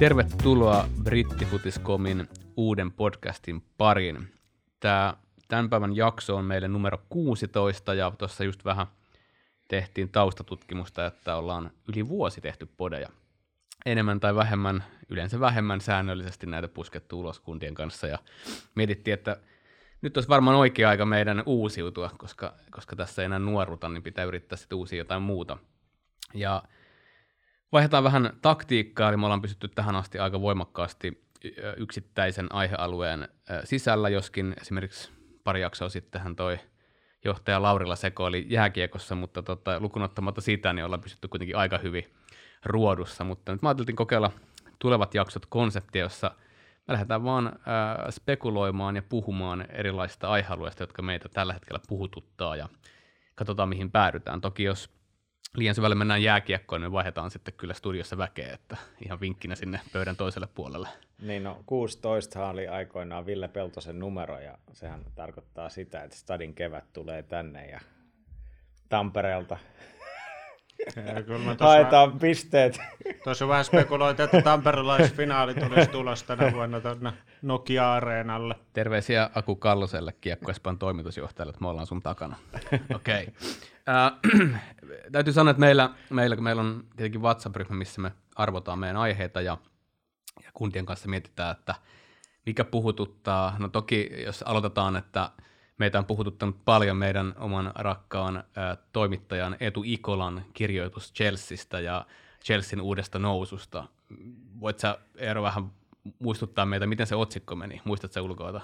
[0.00, 4.32] Tervetuloa Brittifutiscomin uuden podcastin pariin.
[4.80, 5.14] Tämä
[5.48, 8.86] tämän päivän jakso on meille numero 16 ja tuossa just vähän
[9.68, 13.08] tehtiin taustatutkimusta, että ollaan yli vuosi tehty podeja.
[13.86, 18.18] Enemmän tai vähemmän, yleensä vähemmän säännöllisesti näitä puskettu ulos kuntien kanssa ja
[18.74, 19.36] mietittiin, että
[20.02, 24.24] nyt olisi varmaan oikea aika meidän uusiutua, koska, koska tässä ei enää nuoruta, niin pitää
[24.24, 25.58] yrittää sitten uusia jotain muuta.
[26.34, 26.62] Ja
[27.72, 31.24] vaihdetaan vähän taktiikkaa, eli me ollaan pysytty tähän asti aika voimakkaasti
[31.76, 33.28] yksittäisen aihealueen
[33.64, 35.10] sisällä, joskin esimerkiksi
[35.44, 36.58] pari jaksoa sittenhän toi
[37.24, 42.04] johtaja Laurilla sekoili jääkiekossa, mutta tota, lukunottamatta sitä, niin ollaan pysytty kuitenkin aika hyvin
[42.64, 43.24] ruodussa.
[43.24, 44.32] Mutta nyt mä ajattelin kokeilla
[44.78, 46.30] tulevat jaksot konseptia, jossa
[46.88, 47.52] me lähdetään vaan äh,
[48.10, 52.68] spekuloimaan ja puhumaan erilaisista aihealueista, jotka meitä tällä hetkellä puhututtaa ja
[53.34, 54.40] katsotaan mihin päädytään.
[54.40, 54.90] Toki jos
[55.56, 60.16] liian syvälle mennään jääkiekkoon, niin vaihdetaan sitten kyllä studiossa väkeä, että ihan vinkkinä sinne pöydän
[60.16, 60.88] toiselle puolelle.
[61.22, 66.92] Niin no, 16 oli aikoinaan Ville Peltosen numero ja sehän tarkoittaa sitä, että Stadin kevät
[66.92, 67.80] tulee tänne ja
[68.88, 69.56] Tampereelta
[71.60, 72.80] Haetaan pisteet.
[73.24, 77.12] Tuossa vähän spekuloitu, että tamperelaisfinaali tulisi tulos tänä vuonna tuonne
[77.42, 78.54] Nokia-areenalle.
[78.72, 82.36] Terveisiä Aku Kalloselle, Kiekko Espan toimitusjohtajalle, että me ollaan sun takana.
[82.94, 83.22] Okei.
[83.22, 83.34] Okay.
[83.88, 84.60] Äh,
[85.12, 89.58] täytyy sanoa, että meillä, meillä, meillä on tietenkin WhatsApp-ryhmä, missä me arvotaan meidän aiheita ja,
[90.44, 91.74] ja kuntien kanssa mietitään, että
[92.46, 93.56] mikä puhututtaa.
[93.58, 95.30] No toki, jos aloitetaan, että
[95.78, 98.42] meitä on puhututtanut paljon meidän oman rakkaan ä,
[98.92, 102.06] toimittajan Etu Ikolan kirjoitus Chelseasta ja
[102.44, 103.84] Chelsean uudesta noususta.
[104.60, 105.72] Voit sä Eero vähän
[106.18, 107.80] muistuttaa meitä, miten se otsikko meni?
[107.84, 108.60] Muistatko sä ulkoa?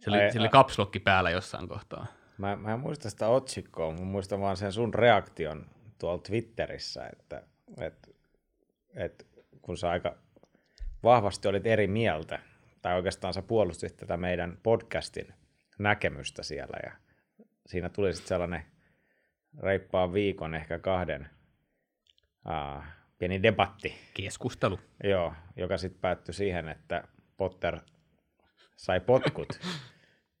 [0.00, 2.06] Se oli, se oli kapslokki päällä jossain kohtaa.
[2.38, 5.66] Mä, mä en muista sitä otsikkoa, mä muistan vaan sen sun reaktion
[5.98, 7.42] tuolla Twitterissä, että,
[7.80, 8.08] että,
[8.94, 9.24] että
[9.62, 10.16] kun sä aika
[11.02, 12.38] vahvasti olit eri mieltä,
[12.82, 15.34] tai oikeastaan sä puolustit tätä meidän podcastin
[15.78, 16.92] näkemystä siellä, ja
[17.66, 18.62] siinä tuli sitten sellainen
[19.62, 21.30] reippaan viikon, ehkä kahden
[22.46, 22.82] uh,
[23.18, 23.94] pieni debatti.
[24.14, 24.80] Keskustelu.
[25.04, 27.78] Joo, joka sitten päättyi siihen, että Potter
[28.76, 29.48] sai potkut.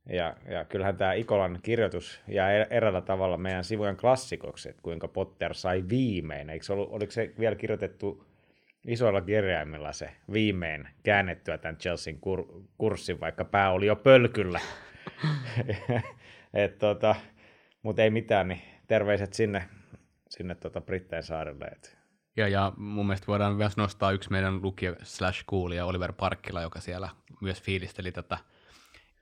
[0.08, 5.08] Ja, ja kyllähän tämä Ikolan kirjoitus jää er-, eräällä tavalla meidän sivujen klassikoksi, että kuinka
[5.08, 6.50] Potter sai viimein.
[6.50, 8.26] Eikö ollut, oliko se vielä kirjoitettu
[8.86, 12.44] isoilla kirjaimilla se viimein käännettyä tämän Chelsean kur,
[12.78, 14.60] kurssin, vaikka pää oli jo pölkyllä.
[16.78, 17.14] Tota,
[17.82, 19.68] Mutta ei mitään, niin terveiset sinne,
[20.28, 21.64] sinne tota Britteen saarelle.
[21.64, 21.98] Et.
[22.36, 26.80] Ja, ja mun mielestä voidaan myös nostaa yksi meidän lukija slash kuulija Oliver Parkkila, joka
[26.80, 27.08] siellä
[27.40, 28.38] myös fiilisteli tätä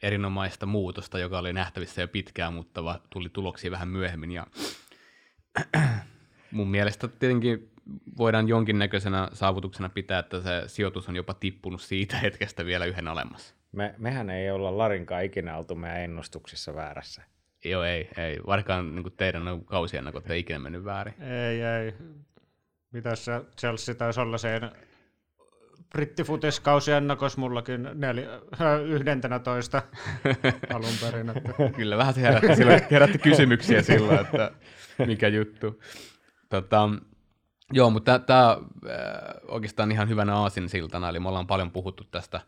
[0.02, 4.30] erinomaista muutosta, joka oli nähtävissä jo pitkään, mutta va, tuli tuloksia vähän myöhemmin.
[4.30, 4.46] Ja
[6.50, 7.70] mun mielestä tietenkin
[8.18, 13.54] voidaan jonkinnäköisenä saavutuksena pitää, että se sijoitus on jopa tippunut siitä hetkestä vielä yhden alemmas.
[13.72, 17.22] Me, mehän ei olla Larinkaan ikinä oltu meidän ennustuksissa väärässä.
[17.64, 18.40] Joo, ei, ei.
[18.46, 21.22] Varkaan niin teidän kausien kun ei ikinä mennyt väärin.
[21.22, 21.94] Ei, ei.
[22.92, 24.60] Mitäs se Chelsea taisi olla se
[25.94, 29.82] brittifutiskausi ennakos mullakin neli, äh, toista
[30.74, 31.30] alun perin.
[31.30, 31.70] Että.
[31.76, 34.50] Kyllä, vähän herätti, silloin, herätti kysymyksiä silloin, että
[35.06, 35.82] mikä juttu.
[36.48, 36.88] Tota,
[37.72, 38.58] joo, mutta tämä äh,
[39.48, 42.40] oikeastaan ihan hyvänä aasinsiltana, eli me ollaan paljon puhuttu tästä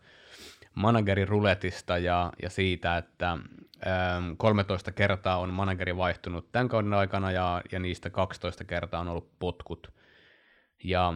[0.74, 3.30] managerin ruletista ja, ja siitä, että
[3.86, 9.08] ähm, 13 kertaa on manageri vaihtunut tämän kauden aikana ja, ja niistä 12 kertaa on
[9.08, 9.92] ollut potkut.
[10.84, 11.14] Ja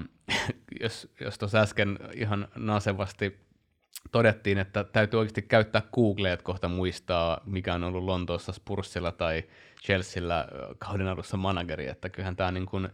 [0.80, 3.40] jos, jos tuossa äsken ihan nasevasti
[4.12, 9.44] todettiin, että täytyy oikeasti käyttää Googlea, että kohta muistaa, mikä on ollut Lontoossa Spurssilla tai
[9.84, 10.48] Chelsealla
[10.78, 12.88] kauden alussa manageri, että kyllähän tämä, niin kuin,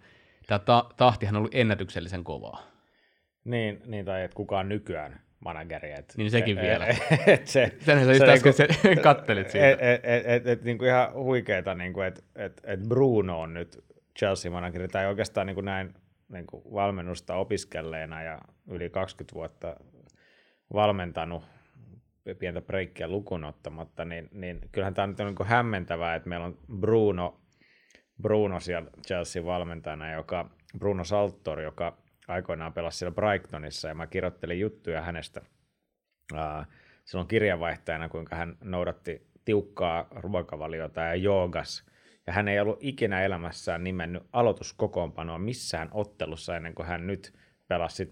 [0.46, 2.62] tämä ta- tahtihan on ollut ennätyksellisen kovaa.
[3.44, 5.92] Niin, niin tai että kukaan nykyään manageri.
[5.92, 6.86] Et, niin sekin et, vielä.
[6.94, 9.70] Et, et se, Senhän sä just se, äsken niinku, kattelit siitä.
[9.70, 13.40] Et, et, et, et, et, niin kuin ihan huikeeta, niin kuin, että et, et Bruno
[13.40, 13.84] on nyt
[14.18, 15.94] Chelsea-manageri, tai oikeastaan niin kuin näin
[16.28, 19.76] niin kuin valmennusta opiskelleena ja yli 20 vuotta
[20.72, 21.44] valmentanut
[22.34, 26.58] pientä breikkiä lukuun ottamatta, niin, niin kyllähän tämä nyt on niin hämmentävää, että meillä on
[26.80, 27.40] Bruno,
[28.22, 35.02] Bruno siellä Chelsea-valmentajana, joka, Bruno Saltor, joka aikoinaan pelasi siellä Brightonissa, ja mä kirjoittelin juttuja
[35.02, 35.40] hänestä
[36.32, 36.66] uh,
[37.04, 41.86] silloin kirjanvaihtajana, kuinka hän noudatti tiukkaa ruokavaliota ja joogas,
[42.26, 47.32] ja hän ei ollut ikinä elämässään nimennyt aloituskokoonpanoa missään ottelussa ennen kuin hän nyt
[47.68, 48.08] pelasi 0-0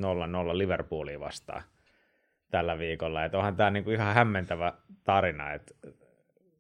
[0.59, 1.63] Liverpoolia vastaan
[2.51, 3.25] tällä viikolla.
[3.25, 4.73] Et onhan tämä niinku ihan hämmentävä
[5.05, 5.75] tarina, että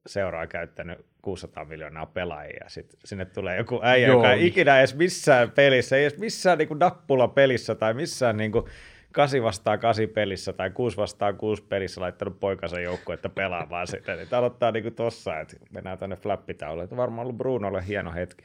[0.06, 2.64] seuraa käyttänyt 600 miljoonaa pelaajia.
[2.68, 4.16] Sitten sinne tulee joku äijä, Joo.
[4.16, 8.68] joka ei ikinä edes missään pelissä, ei edes missään niinku nappula pelissä tai missään niinku
[9.14, 14.16] 8 vastaan 8 pelissä tai 6 vastaan 6 pelissä laittanut poikansa joukkuetta pelaamaan sitä.
[14.16, 16.84] Niin aloittaa niin kuin tossa, että mennään tänne flappitaulle.
[16.84, 18.44] Että varmaan ollut Brunolle hieno hetki.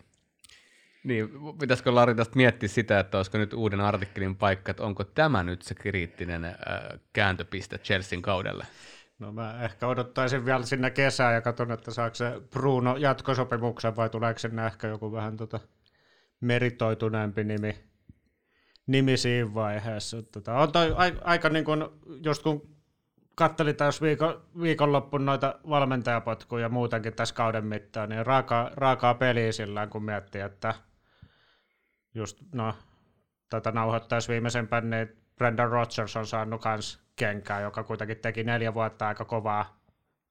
[1.04, 1.30] Niin,
[1.60, 5.62] pitäisikö Lari tästä miettiä sitä, että olisiko nyt uuden artikkelin paikka, että onko tämä nyt
[5.62, 6.56] se kriittinen äh,
[7.14, 8.66] kääntöpiste Chelsean kaudelle?
[9.20, 14.10] No mä ehkä odottaisin vielä sinne kesää ja katson, että saako se Bruno jatkosopimuksen vai
[14.10, 15.60] tuleeko sinne ehkä joku vähän tota
[16.42, 17.89] meritoituneempi nimi
[18.90, 20.22] nimi siinä vaiheessa.
[20.22, 21.86] Tota, on toi aika, niin kuin,
[22.24, 22.70] just kun
[23.36, 29.52] kattelin tässä viikon, viikonloppun noita valmentajapotkuja ja muutenkin tässä kauden mittaan, niin raakaa, raakaa peliä
[29.52, 30.74] sillä kun miettii, että
[32.16, 32.76] just no,
[33.50, 39.08] tätä nauhoittaisi viimeisempän, niin Brendan Rodgers on saanut kans kenkää, joka kuitenkin teki neljä vuotta
[39.08, 39.80] aika kovaa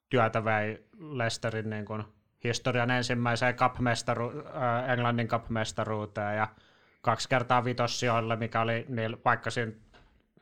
[0.08, 2.04] työtä vei Lesterin niin kuin
[2.44, 6.48] historian ensimmäiseen cup-mestaru, äh, Englannin cup-mestaruuteen ja
[7.08, 9.72] kaksi kertaa vitossijoille, mikä oli, niin vaikka siinä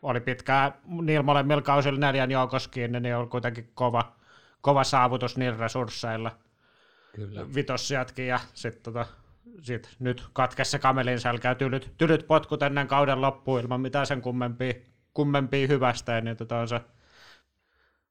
[0.03, 4.13] oli pitkään niillä molemmilla kausilla neljän joukossa kiinni, niin oli kuitenkin kova,
[4.61, 6.31] kova saavutus niillä resursseilla.
[7.15, 7.55] Kyllä.
[7.55, 9.07] Vitossijatkin ja sitten tota,
[9.63, 14.73] sit nyt katkessa kamelin selkää tylyt, tylyt potkut ennen kauden loppuun ilman mitään sen kummempia,
[15.15, 16.81] kummempia hyvästä, niin tota on se,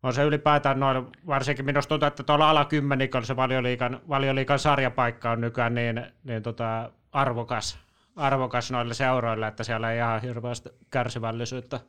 [0.03, 5.41] on se ylipäätään noin, varsinkin minusta tuntuu, että tuolla alakymmeniköllä se valioliikan, valioliikan sarjapaikka on
[5.41, 7.84] nykyään niin, niin tota, arvokas,
[8.15, 11.79] arvokas noille seuroille, että siellä ei ihan hirveästi kärsivällisyyttä,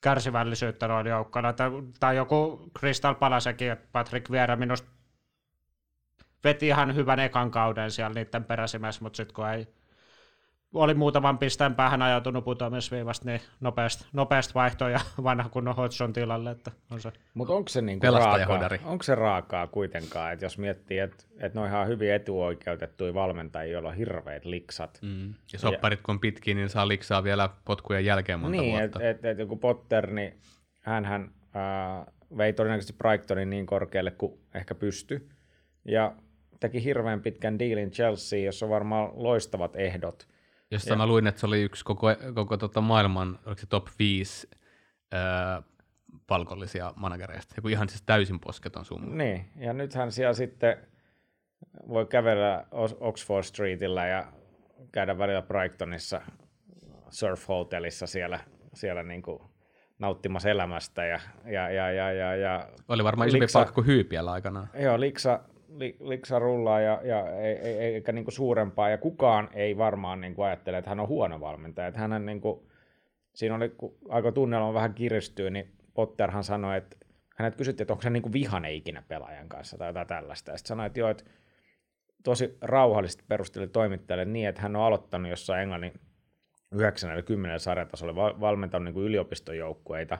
[0.00, 1.52] kärsivällisyyttä noilla joukkoilla.
[2.00, 4.88] Tai, joku Crystal Palasekin, että Patrick Vieira minusta
[6.44, 9.68] veti ihan hyvän ekan kauden siellä niiden peräsimässä, mutta sitten kun ei,
[10.74, 16.50] oli muutaman pisteen päähän ajautunut putoamisviivasta, niin nopeasti, nopeasti vaihtoja vanha kunnon Hodgson tilalle.
[16.50, 17.12] Että on se.
[17.34, 21.60] Mutta onko se, niinku raakaa, onko se raakaa kuitenkaan, että jos miettii, että et ne
[21.60, 24.98] on ihan hyvin etuoikeutettuja valmentajia, joilla on hirveät liksat.
[25.02, 25.34] Mm.
[25.52, 28.98] Ja sopparit kun on pitkiä, niin saa liksaa vielä potkujen jälkeen monta niin, vuotta.
[28.98, 30.34] Niin, että et, et joku Potter, niin
[30.80, 32.06] hänhän äh,
[32.36, 35.28] vei todennäköisesti Brightonin niin korkealle kuin ehkä pysty.
[35.84, 36.12] Ja
[36.60, 40.29] teki hirveän pitkän diilin Chelsea, jossa on varmaan loistavat ehdot.
[40.70, 40.96] Josta ja.
[40.96, 44.48] mä luin, että se oli yksi koko, koko tota maailman, oliko se top 5
[45.14, 45.20] öö,
[46.26, 47.54] palkollisia managereista.
[47.56, 49.14] Joku ihan siis täysin posketon summa.
[49.14, 50.76] Niin, ja nythän siellä sitten
[51.88, 52.66] voi kävellä
[53.00, 54.32] Oxford Streetillä ja
[54.92, 56.20] käydä välillä Brightonissa
[57.10, 58.40] surf hotellissa siellä,
[58.74, 59.42] siellä niin kuin
[59.98, 61.04] nauttimassa elämästä.
[61.04, 64.68] Ja, ja, ja, ja, ja, ja Oli varmaan isompi liksa, palkka kuin hyypiällä aikanaan.
[64.74, 65.40] Joo, liksa,
[65.78, 70.20] li, liksa rullaa ja, ja ei, ei, eikä niin kuin suurempaa, ja kukaan ei varmaan
[70.20, 71.88] niin kuin ajattele, että hän on huono valmentaja.
[71.88, 72.60] Että hän niin kuin,
[73.34, 76.96] siinä oli, kun aika tunnelma vähän kiristyy, niin Potterhan sanoi, että
[77.36, 80.56] hänet kysyttiin, että onko hän niin kuin vihane ikinä pelaajan kanssa tai jotain tällaista.
[80.56, 81.24] Sitten sanoi, että joo, että
[82.24, 85.92] tosi rauhallisesti perusteli toimittajalle niin, että hän on aloittanut jossain Englannin
[86.72, 90.18] 90 sarjatasolla, valmentanut niin yliopistojoukkueita,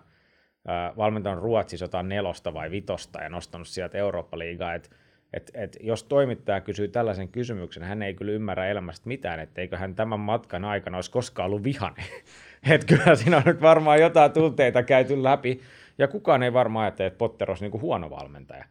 [0.96, 4.90] valmentanut Ruotsissa jotain nelosta vai vitosta ja nostanut sieltä Eurooppa-liigaa, että
[5.32, 9.94] et, et jos toimittaja kysyy tällaisen kysymyksen, hän ei kyllä ymmärrä elämästä mitään, etteikö hän
[9.94, 12.04] tämän matkan aikana olisi koskaan ollut vihane.
[12.70, 15.60] että kyllä siinä on nyt varmaan jotain tunteita käyty läpi,
[15.98, 18.64] ja kukaan ei varmaan ajattele, että Potter olisi niinku huono valmentaja.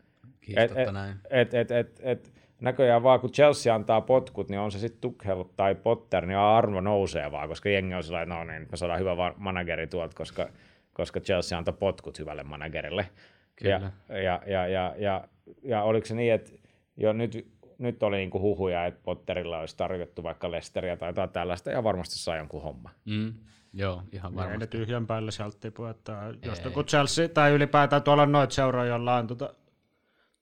[0.56, 1.16] et, et, näin.
[1.30, 5.44] Et, et, et, et, näköjään vaan kun Chelsea antaa potkut, niin on se sitten Tuchel
[5.44, 9.34] tai Potter, niin arvo nousee vaan, koska jengi on sellainen, no niin, me saadaan hyvä
[9.38, 10.50] manageri tuolta, koska,
[10.94, 13.10] koska Chelsea antaa potkut hyvälle managerille.
[13.56, 13.92] Kyllä.
[14.10, 15.24] Ja, ja, ja, ja, ja,
[15.64, 16.52] ja oliko se niin, että
[16.98, 21.72] jo nyt, nyt oli niinku huhuja, että Potterilla olisi tarjottu vaikka Lesteria tai jotain tällaista,
[21.72, 22.90] ja varmasti saa jonkun homma.
[23.06, 23.34] Mm.
[23.74, 24.54] Joo, ihan varmasti.
[24.54, 28.54] Ei ne tyhjän päälle sieltä tipu, että jos joku Chelsea tai ylipäätään tuolla on noita
[28.54, 29.54] seuroja, joilla on tota,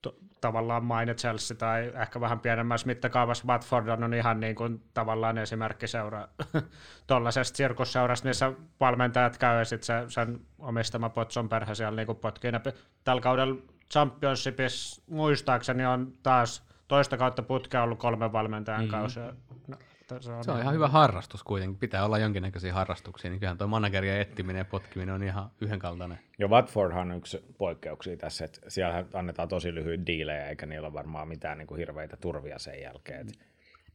[0.01, 5.37] to, tavallaan maine Chelsea tai ehkä vähän pienemmässä mittakaavassa Watford on ihan niin kuin tavallaan
[5.37, 6.27] esimerkkiseura
[7.07, 12.17] tuollaisesta sirkusseurasta, missä valmentajat käy ja sitten se, sen omistama Potson perhe siellä niin kuin
[12.17, 12.61] potkii ne.
[13.03, 13.55] Tällä kaudella
[13.91, 18.89] Championshipissa muistaakseni on taas toista kautta putkea ollut kolmen valmentajan mm.
[18.89, 19.19] kausi.
[19.67, 19.77] No,
[20.19, 21.79] se on, se on ihan hyvä harrastus kuitenkin.
[21.79, 26.19] Pitää olla jonkinnäköisiä harrastuksia, niin kyllähän tuo manageria etsiminen ja potkiminen on ihan yhdenkaltainen.
[26.39, 30.93] Jo Watfordhan on yksi poikkeuksia tässä, että siellä annetaan tosi lyhyitä diilejä, eikä niillä ole
[30.93, 33.27] varmaan mitään niin kuin hirveitä turvia sen jälkeen.
[33.27, 33.43] Että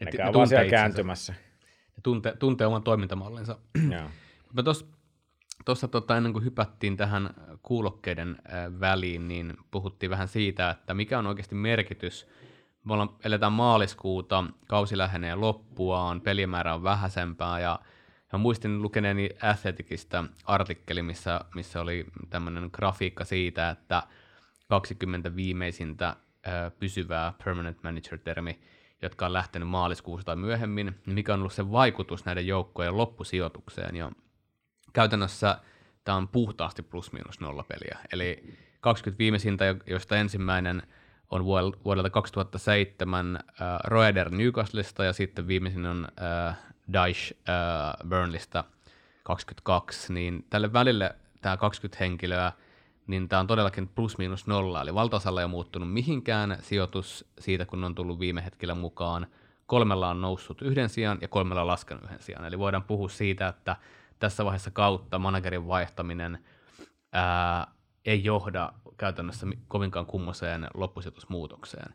[0.01, 1.33] et, ne, käy vaan siellä kääntymässä.
[1.97, 3.59] Ne tuntee, tuntee oman toimintamallinsa.
[4.53, 4.87] Mä tuossa
[5.90, 11.26] tota, ennen kuin hypättiin tähän kuulokkeiden äh, väliin, niin puhuttiin vähän siitä, että mikä on
[11.26, 12.28] oikeasti merkitys.
[12.85, 17.78] Me ollaan, eletään maaliskuuta, kausi lähenee loppuaan, pelimäärä on vähäisempää ja,
[18.33, 24.02] ja muistin lukeneeni Athleticista artikkeli, missä, missä oli tämmöinen grafiikka siitä, että
[24.69, 28.59] 20 viimeisintä äh, pysyvää permanent manager-termi,
[29.02, 33.97] jotka on lähtenyt maaliskuussa tai myöhemmin, niin mikä on ollut se vaikutus näiden joukkojen loppusijoitukseen.
[33.97, 34.12] Ja
[34.93, 35.59] käytännössä
[36.05, 37.99] tämä on puhtaasti plus-miinus nolla peliä.
[38.13, 40.83] Eli 20 viimeisintä, joista ensimmäinen
[41.31, 41.45] on
[41.85, 43.43] vuodelta 2007 äh,
[43.85, 46.09] Roeder Newcastlesta ja sitten viimeisin on
[46.49, 46.57] äh,
[46.93, 48.65] Daesh äh, Burnleystä
[49.23, 52.53] 22, niin tälle välille tämä 20 henkilöä,
[53.07, 57.85] niin tämä on todellakin plus-miinus nolla, eli valtaosalla ei ole muuttunut mihinkään sijoitus siitä, kun
[57.85, 59.27] on tullut viime hetkellä mukaan.
[59.67, 63.77] Kolmella on noussut yhden sijaan ja kolmella laskenut yhden sijaan, eli voidaan puhua siitä, että
[64.23, 66.38] tässä vaiheessa kautta managerin vaihtaminen
[67.12, 67.67] ää,
[68.05, 71.95] ei johda käytännössä kovinkaan kummoseen loppusijoitusmuutokseen.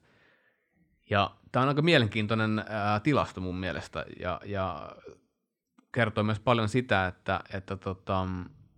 [1.09, 4.91] Ja tämä on aika mielenkiintoinen ää, tilasto mun mielestä ja, ja
[5.91, 8.27] kertoo myös paljon sitä, että, että tota,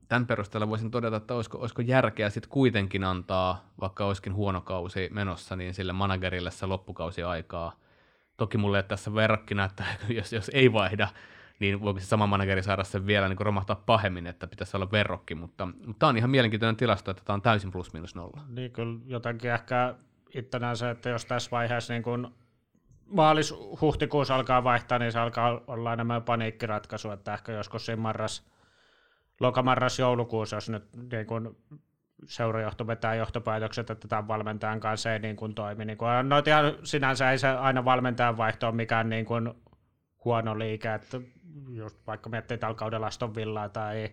[0.07, 5.09] tämän perusteella voisin todeta, että olisiko, olisiko järkeä sitten kuitenkin antaa, vaikka olisikin huono kausi
[5.11, 7.79] menossa, niin sille managerille se loppukausi aikaa.
[8.37, 9.83] Toki mulle tässä verrokkina, että
[10.17, 11.07] jos, jos ei vaihda,
[11.59, 15.35] niin voiko se sama manageri saada sen vielä niin romahtaa pahemmin, että pitäisi olla verrokki,
[15.35, 18.41] mutta, mutta tämä on ihan mielenkiintoinen tilasto, että tämä on täysin plus minus nolla.
[18.47, 19.95] Niin kyllä jotenkin ehkä
[20.33, 22.35] ittenään se, että jos tässä vaiheessa niin kun
[23.05, 28.49] maalis huhtikuussa alkaa vaihtaa, niin se alkaa olla enemmän paniikkiratkaisu, että ehkä joskus siinä marras,
[29.39, 31.57] lokamarras joulukuussa, jos nyt niin kun
[32.25, 35.85] seurajohto vetää johtopäätökset, että tämän valmentajan kanssa ei niin kuin toimi.
[35.85, 36.35] Niin kuin, no,
[36.83, 39.53] sinänsä ei se aina valmentajan vaihto ole mikään niin kuin
[40.25, 41.21] huono liike, että
[41.69, 44.09] just vaikka miettii tällä kaudella Aston Villaa tai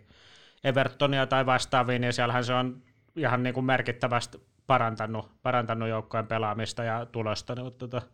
[0.64, 2.82] Evertonia tai vastaavia, niin siellähän se on
[3.16, 8.06] ihan niin kuin merkittävästi parantanut, parantanut joukkojen pelaamista ja tulosta, mutta tota,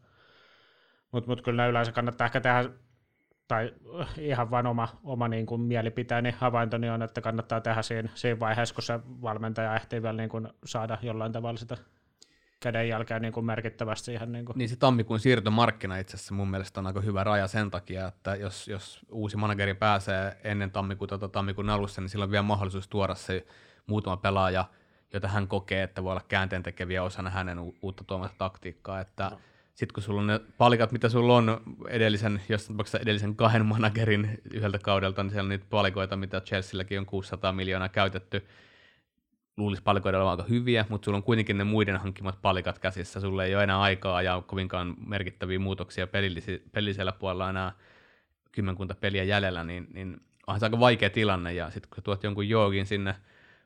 [1.13, 2.71] mut, mut kyllä yleensä kannattaa ehkä tehdä,
[3.49, 3.75] tai
[4.19, 8.75] ihan vain oma, oma niin kuin mielipiteeni havaintoni on, että kannattaa tehdä siinä, siinä vaiheessa,
[8.75, 11.77] kun se valmentaja ehtii vielä niin kuin saada jollain tavalla sitä
[12.63, 14.33] käden jälkeen niin kuin merkittävästi siihen.
[14.33, 14.59] Niin, kuin.
[14.59, 18.37] niin se tammikuun siirtomarkkina itse asiassa mun mielestä on aika hyvä raja sen takia, että
[18.37, 22.89] jos, jos uusi manageri pääsee ennen tammikuuta tai tammikuun alussa, niin silloin on vielä mahdollisuus
[22.89, 23.47] tuoda se
[23.87, 24.65] muutama pelaaja,
[25.13, 29.25] jota hän kokee, että voi olla käänteen tekeviä osana hänen u- uutta tuomasta taktiikkaa, että
[29.31, 29.39] no.
[29.75, 34.79] sitten kun sulla on ne palikat, mitä sulla on edellisen, jos edellisen kahden managerin yhdeltä
[34.79, 38.47] kaudelta, niin siellä on niitä palikoita, mitä Chelsealläkin on 600 miljoonaa käytetty,
[39.57, 43.21] luulisi palikoida olevan aika hyviä, mutta sulla on kuitenkin ne muiden hankkimat palikat käsissä.
[43.21, 46.07] Sulla ei ole enää aikaa ja kovinkaan merkittäviä muutoksia
[46.73, 47.73] pelillisellä puolella enää
[48.53, 51.53] kymmenkunta peliä jäljellä, niin, niin onhan se aika vaikea tilanne.
[51.53, 53.15] Ja sitten kun tuot jonkun joogin sinne,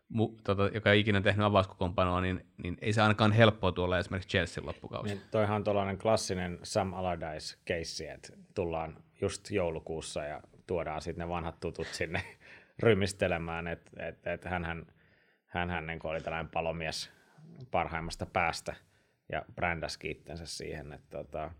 [0.08, 4.28] mu, tota, joka ei ikinä tehnyt avauskokoonpanoa, niin, niin ei se ainakaan helppoa tuolla esimerkiksi
[4.28, 5.14] Chelsea loppukausi.
[5.14, 11.28] Niin, toihan on tuollainen klassinen Sam Allardyce-keissi, että tullaan just joulukuussa ja tuodaan sitten ne
[11.28, 12.22] vanhat tutut sinne
[12.78, 14.86] rymistelemään, että et, et hänhän
[15.56, 17.10] hän niin oli tällainen palomies
[17.70, 18.74] parhaimmasta päästä
[19.32, 21.50] ja brändäsi itsensä siihen, että tota,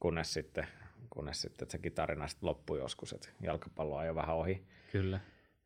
[0.00, 0.66] kunnes sitten,
[1.10, 4.66] kunnes sitten sekin tarina sitten loppui joskus, että jalkapallo on jo vähän ohi.
[4.92, 5.20] Kyllä.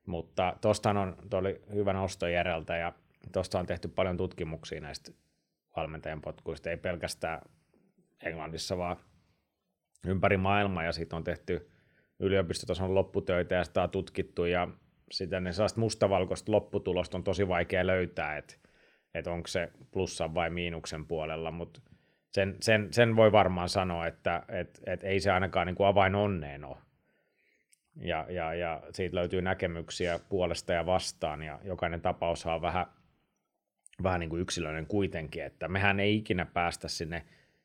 [0.06, 2.92] Mutta tuosta on, oli hyvä nosto Jereltä ja
[3.32, 5.12] tuosta on tehty paljon tutkimuksia näistä
[5.76, 7.40] valmentajan potkuista, ei pelkästään
[8.22, 8.96] Englannissa, vaan
[10.06, 11.70] ympäri maailmaa ja siitä on tehty
[12.20, 14.68] yliopistotason lopputöitä ja sitä on tutkittu ja
[15.10, 18.54] sitä ne sellaista mustavalkoista lopputulosta on tosi vaikea löytää, että
[19.14, 21.80] että onko se plussan vai miinuksen puolella, mutta
[22.32, 26.14] sen, sen, sen voi varmaan sanoa, että et, et ei se ainakaan niin kuin avain
[26.14, 26.76] onneen ole.
[28.00, 32.86] Ja, ja, ja siitä löytyy näkemyksiä puolesta ja vastaan, ja jokainen tapaus on vähän,
[34.02, 37.24] vähän niin kuin yksilöinen kuitenkin, että mehän ei ikinä päästä sinne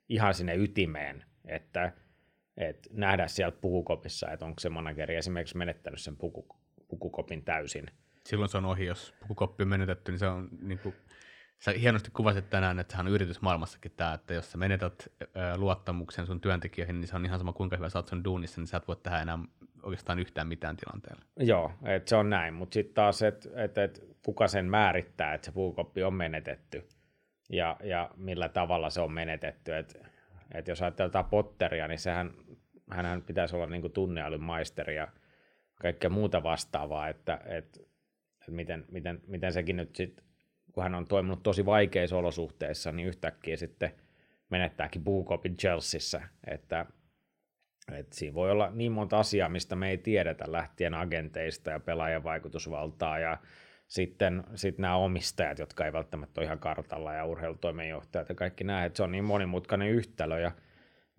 [0.10, 1.92] ihan sinne ytimeen, että,
[2.58, 6.48] että nähdä sieltä pukukopissa, että onko se manageri esimerkiksi menettänyt sen puku,
[6.88, 7.86] pukukopin täysin.
[8.26, 10.96] Silloin se on ohi, jos pukukoppi on menetetty, niin se on niin kuin,
[11.60, 15.12] sä hienosti kuvasit tänään, että hän on yritysmaailmassakin tämä, että jos sä menetät
[15.56, 18.68] luottamuksen sun työntekijöihin, niin se on ihan sama kuinka hyvä sä oot sun duunissa, niin
[18.68, 19.40] sä et voi tehdä enää
[19.84, 21.22] oikeastaan yhtään mitään tilanteella.
[21.40, 25.46] Joo, että se on näin, mutta sitten taas, että et, et, kuka sen määrittää, että
[25.46, 26.88] se pukukoppi on menetetty
[27.50, 29.76] ja, ja millä tavalla se on menetetty.
[29.76, 30.00] Että
[30.54, 32.34] et jos ajatellaan Potteria, niin sehän
[32.92, 35.08] hänhän pitäisi olla niin tunneälyn maisteri ja
[35.82, 37.80] kaikkea muuta vastaavaa, että, että,
[38.40, 40.26] että miten, miten, miten sekin nyt sitten,
[40.72, 43.92] kun hän on toiminut tosi vaikeissa olosuhteissa, niin yhtäkkiä sitten
[44.50, 46.86] menettääkin puukopin Chelseassa, että,
[47.92, 52.24] että siinä voi olla niin monta asiaa, mistä me ei tiedetä lähtien agenteista ja pelaajan
[52.24, 53.38] vaikutusvaltaa ja
[53.88, 58.86] sitten, sitten nämä omistajat, jotka ei välttämättä ole ihan kartalla ja urheilutoimenjohtajat ja kaikki nämä,
[58.86, 60.52] että se on niin monimutkainen yhtälö ja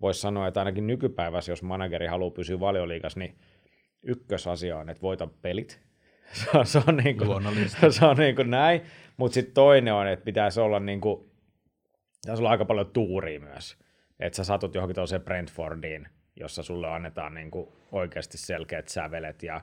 [0.01, 3.35] voisi sanoa, että ainakin nykypäivässä, jos manageri haluaa pysyä valioliikassa, niin
[4.05, 5.81] ykkösasia on, että voita pelit.
[6.33, 7.43] se on, se on, niin kuin,
[7.93, 8.81] se on niin kuin näin,
[9.17, 11.31] mutta sitten toinen on, että pitäisi olla, niin kuin,
[12.21, 13.77] pitäisi olla aika paljon tuuria myös.
[14.19, 19.61] Että sä satut johonkin tuollaiseen Brentfordiin, jossa sulle annetaan niin kuin oikeasti selkeät sävelet ja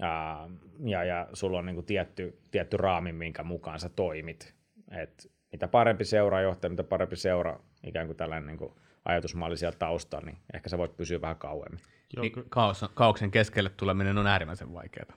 [0.00, 0.48] ää,
[0.84, 4.54] ja, ja sulla on niin kuin tietty, tietty raami, minkä mukaan sä toimit.
[4.90, 8.72] Et mitä parempi seuraajohtaja, mitä parempi seura, ikään kuin tällainen niin kuin
[9.04, 11.80] ajatusmalli siellä taustalla, niin ehkä sä voit pysyä vähän kauemmin.
[12.16, 15.12] Joo, niin kaos, kaauksen keskelle tuleminen on äärimmäisen vaikeaa.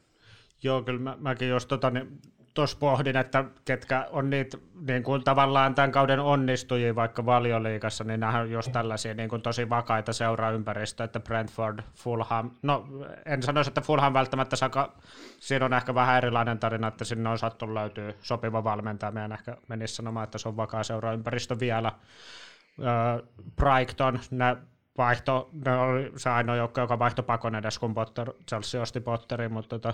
[0.63, 2.21] Joo, kyllä mä, mäkin jos tota, niin,
[2.55, 8.19] tuossa pohdin, että ketkä on niitä niin kuin tavallaan tämän kauden onnistujia vaikka valioliikassa, niin
[8.19, 12.87] nämä on just tällaisia niin kuin tosi vakaita seuraympäristöjä, että Brentford, Fulham, no
[13.25, 14.95] en sanoisi, että Fulham välttämättä saka,
[15.39, 19.57] siinä on ehkä vähän erilainen tarina, että sinne on sattu löytyy sopiva valmentaja, meidän ehkä
[19.67, 21.91] menisi sanomaan, että se on vakaa seuraympäristö vielä.
[23.55, 24.57] Brighton, ne
[24.97, 29.53] vaihto, ne oli se ainoa joukko, joka vaihto pakon edes, kun Potter, Chelsea osti Potterin,
[29.53, 29.93] mutta tota,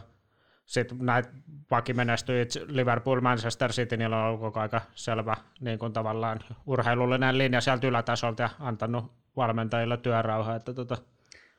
[0.66, 1.30] sitten näitä
[1.72, 7.62] vakimenestyjät, Liverpool, Manchester City, niillä on ollut koko aika selvä niin kuin tavallaan urheilullinen linja
[7.62, 10.56] sieltä ylätasolta ja antanut valmentajille työrauhaa.
[10.56, 10.98] Että tota...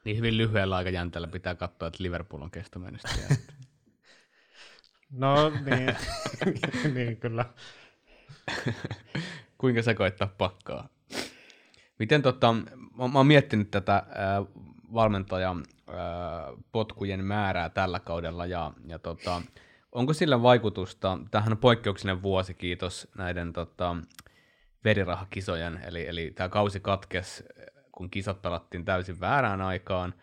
[0.04, 3.26] Niin hyvin lyhyellä aikajänteellä pitää katsoa, että Liverpool on kestomenestyjä.
[5.22, 5.96] no niin,
[6.94, 7.44] niin kyllä.
[9.58, 10.88] Kuinka sä koittaa pakkaa?
[11.98, 14.04] Miten tota, mä, mä oon miettinyt tätä äh,
[14.94, 15.94] valmentajan äh,
[16.72, 19.42] potkujen määrää tällä kaudella ja, ja tota,
[19.92, 23.96] onko sillä vaikutusta, tähän on poikkeuksellinen vuosi, kiitos näiden tota,
[24.84, 27.44] verirahakisojen, eli, eli tämä kausi katkes,
[27.92, 30.14] kun kisat pelattiin täysin väärään aikaan,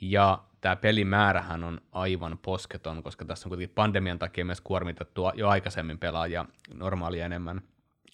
[0.00, 5.48] ja tämä pelimäärähän on aivan posketon, koska tässä on kuitenkin pandemian takia myös kuormitettu jo
[5.48, 7.62] aikaisemmin pelaajia normaalia enemmän,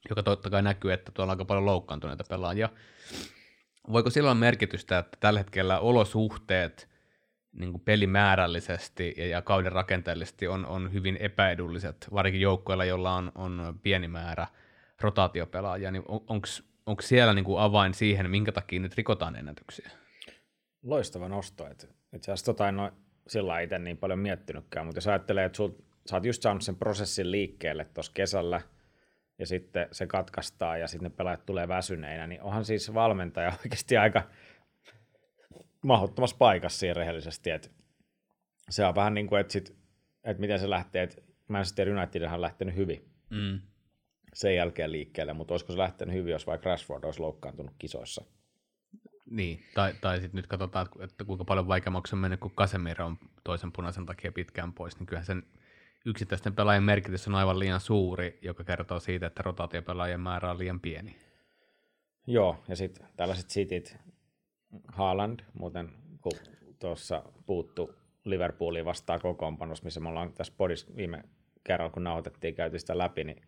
[0.09, 2.69] joka totta kai näkyy, että tuolla on aika paljon loukkaantuneita pelaajia.
[3.92, 6.88] Voiko silloin merkitystä, että tällä hetkellä olosuhteet
[7.52, 13.33] niin kuin pelimäärällisesti ja, ja kauden rakenteellisesti on, on hyvin epäedulliset, varsinkin joukkoilla, joilla on,
[13.35, 14.47] on pieni määrä
[15.00, 16.21] rotaatiopelaajia, niin on,
[16.86, 19.91] onko siellä niin kuin avain siihen, minkä takia nyt rikotaan ennätyksiä?
[20.82, 21.67] Loistava nosto.
[21.67, 22.93] Itse asiassa tota en ole
[23.28, 25.58] sillä itse niin paljon miettinytkään, mutta jos ajattelee, että
[26.06, 28.60] sä oot just saanut sen prosessin liikkeelle tuossa kesällä–
[29.41, 33.97] ja sitten se katkaistaa ja sitten ne pelaajat tulee väsyneinä, niin onhan siis valmentaja oikeasti
[33.97, 34.23] aika
[35.83, 37.69] mahdottomassa paikassa siinä rehellisesti, että
[38.71, 39.76] se on vähän niin kuin, että, sit,
[40.25, 43.61] että miten se lähtee, että Manchester United on lähtenyt hyvin mm.
[44.35, 48.25] sen jälkeen liikkeelle, mutta olisiko se lähtenyt hyvin, jos vaikka Rashford olisi loukkaantunut kisoissa?
[49.31, 53.19] Niin, tai, tai sitten nyt katsotaan, että kuinka paljon vaikeammaksi on mennyt, kun Casemiro on
[53.45, 55.43] toisen punaisen takia pitkään pois, niin kyllähän sen
[56.06, 60.80] yksittäisten pelaajien merkitys on aivan liian suuri, joka kertoo siitä, että rotaatiopelaajien määrä on liian
[60.80, 61.17] pieni.
[62.26, 63.97] Joo, ja sitten tällaiset sitit,
[64.89, 66.32] Haaland, muuten kun
[66.78, 71.23] tuossa puuttu Liverpooliin vastaan kokoonpanossa, missä me ollaan tässä podissa viime
[71.65, 73.43] kerralla, kun nauhoitettiin, käyty sitä läpi, niin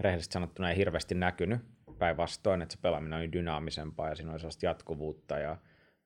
[0.00, 1.60] rehellisesti sanottuna ei hirveästi näkynyt
[1.98, 5.56] päinvastoin, että se pelaaminen oli dynaamisempaa ja siinä oli sellaista jatkuvuutta ja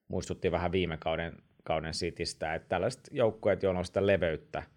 [0.08, 4.62] muistutti vähän viime kauden, kauden sitistä, että tällaiset joukkueet, joilla on sitä leveyttä–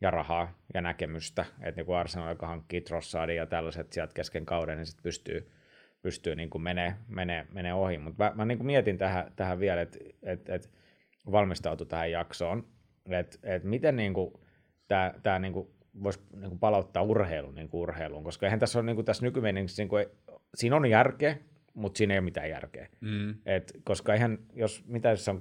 [0.00, 4.46] ja rahaa ja näkemystä, että niin kuin Arsenal, joka hankkii Trossardin ja tällaiset sieltä kesken
[4.46, 5.50] kauden, niin sitten pystyy,
[6.02, 7.98] pystyy niin kuin menee, menee, menee ohi.
[7.98, 10.70] Mutta mä, mä niin kuin mietin tähän, tähän vielä, että et, et
[11.32, 12.66] valmistautu tähän jaksoon,
[13.10, 14.32] että et miten niin kuin
[14.88, 15.68] tämä, tämä niin kuin
[16.02, 19.82] voisi niin palauttaa urheilun niin kuin urheiluun, koska eihän tässä ole niin kuin tässä nykymeiningissä,
[19.82, 20.06] niin kuin,
[20.54, 21.36] siinä on järkeä,
[21.74, 22.88] mutta siinä ei ole mitään järkeä.
[23.00, 23.34] Mm.
[23.46, 25.38] Et, koska eihän, jos mitä se on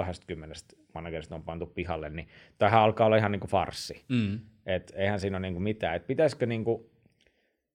[0.00, 4.04] 13-20 managerista on pantu pihalle, niin tämähän alkaa olla ihan niin kuin farssi.
[4.08, 4.40] Mm.
[4.66, 5.96] Et, eihän siinä ole niin kuin mitään.
[5.96, 6.90] Et pitäisikö, niin kuin,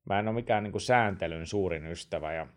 [0.10, 2.48] mä en ole mikään niin kuin sääntelyn suurin ystävä, ja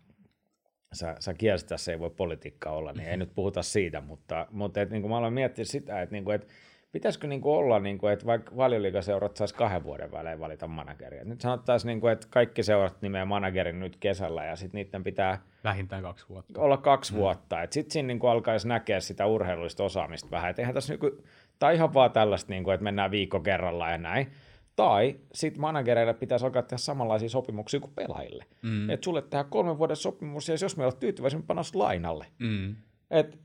[0.93, 3.11] sä, sä kielsit tässä ei voi politiikka olla, niin mm-hmm.
[3.11, 6.23] ei nyt puhuta siitä, mutta, mutta et, niin kuin mä aloin miettiä sitä, että, niin
[6.23, 6.47] kuin, että
[6.91, 11.25] pitäisikö niin kuin olla, niin kuin, että vaikka valioliikaseurat saisi kahden vuoden välein valita manageria.
[11.25, 15.41] Nyt sanottaisiin, niin kuin, että kaikki seurat nimeä managerin nyt kesällä ja sitten niiden pitää
[15.63, 16.61] vähintään kaksi vuotta.
[16.61, 17.19] olla kaksi mm.
[17.19, 17.57] vuotta.
[17.69, 20.51] Sitten siinä niin kuin alkaisi näkeä sitä urheilullista osaamista vähän.
[20.51, 21.11] Et eihän tässä niin kuin,
[21.59, 24.31] tai ihan vaan tällaista, niin kuin, että mennään viikko kerralla ja näin.
[24.75, 28.45] Tai sitten managereille pitäisi alkaa tehdä samanlaisia sopimuksia kuin pelaajille.
[28.61, 28.89] Mm.
[28.89, 32.25] Että sulle tehdään kolmen vuoden sopimus ja jos me olet tyytyväisiä, me lainalle.
[32.39, 32.75] Mm.
[33.11, 33.39] Et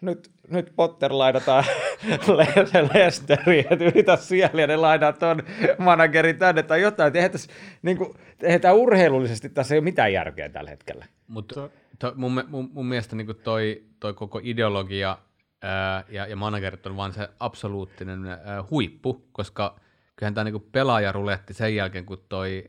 [0.00, 1.64] nyt, nyt Potter lainataan
[2.94, 5.42] Lesteriin, että yritä siellä ja ne lainaa tuon
[5.78, 7.16] managerin tänne tai jotain.
[7.16, 11.06] Eihän, tässä, niin kuin, eihän tämä urheilullisesti tässä ei ole mitään järkeä tällä hetkellä.
[11.26, 11.70] Mutta
[12.14, 15.18] mun, mun, mun mielestä niin toi, toi koko ideologia
[15.62, 18.38] ää, ja, ja managerit on vaan se absoluuttinen ää,
[18.70, 19.80] huippu, koska
[20.16, 22.64] kyllähän tämä niin pelaajaruletti sen jälkeen, kun toi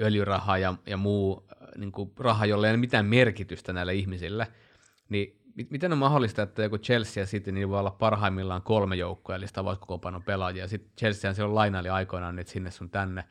[0.00, 4.46] öljyraha ja, ja muu niin raha, jolle ei ole mitään merkitystä näille ihmisille,
[5.08, 5.39] niin
[5.70, 9.46] miten on mahdollista, että joku Chelsea ja City niin voi olla parhaimmillaan kolme joukkoa, eli
[9.46, 10.68] sitä voisi koko pelaajia.
[10.68, 13.24] Sitten Chelsea silloin lainaili aikoinaan nyt sinne sun tänne.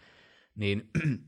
[0.55, 0.89] Niin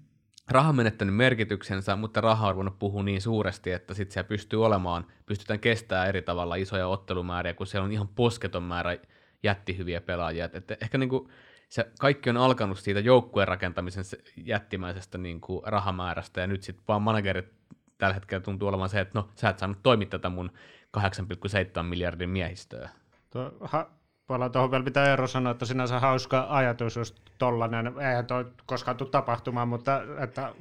[0.52, 4.66] raha on menettänyt merkityksensä, mutta raha on voinut puhua niin suuresti, että sitten siellä pystyy
[4.66, 8.98] olemaan, pystytään kestämään eri tavalla isoja ottelumääriä, kun siellä on ihan posketon määrä
[9.44, 10.46] jättihyviä pelaajia.
[10.46, 11.30] Et, et ehkä niin kuin,
[11.70, 14.04] se kaikki on alkanut siitä joukkueen rakentamisen
[14.38, 17.62] jättimäisestä niin kuin rahamäärästä, ja nyt sitten vaan managerit
[17.98, 20.52] tällä hetkellä tuntuu olevan se, että no, sä et saanut toimia tätä mun
[20.97, 22.89] 8,7 miljardin miehistöä.
[23.30, 23.89] Tuo, ha,
[24.27, 28.97] palaan tuohon vielä, mitä Eero sanoi, että sinänsä hauska ajatus just tollanen, eihän toi koskaan
[28.97, 30.54] tule tapahtumaan, mutta että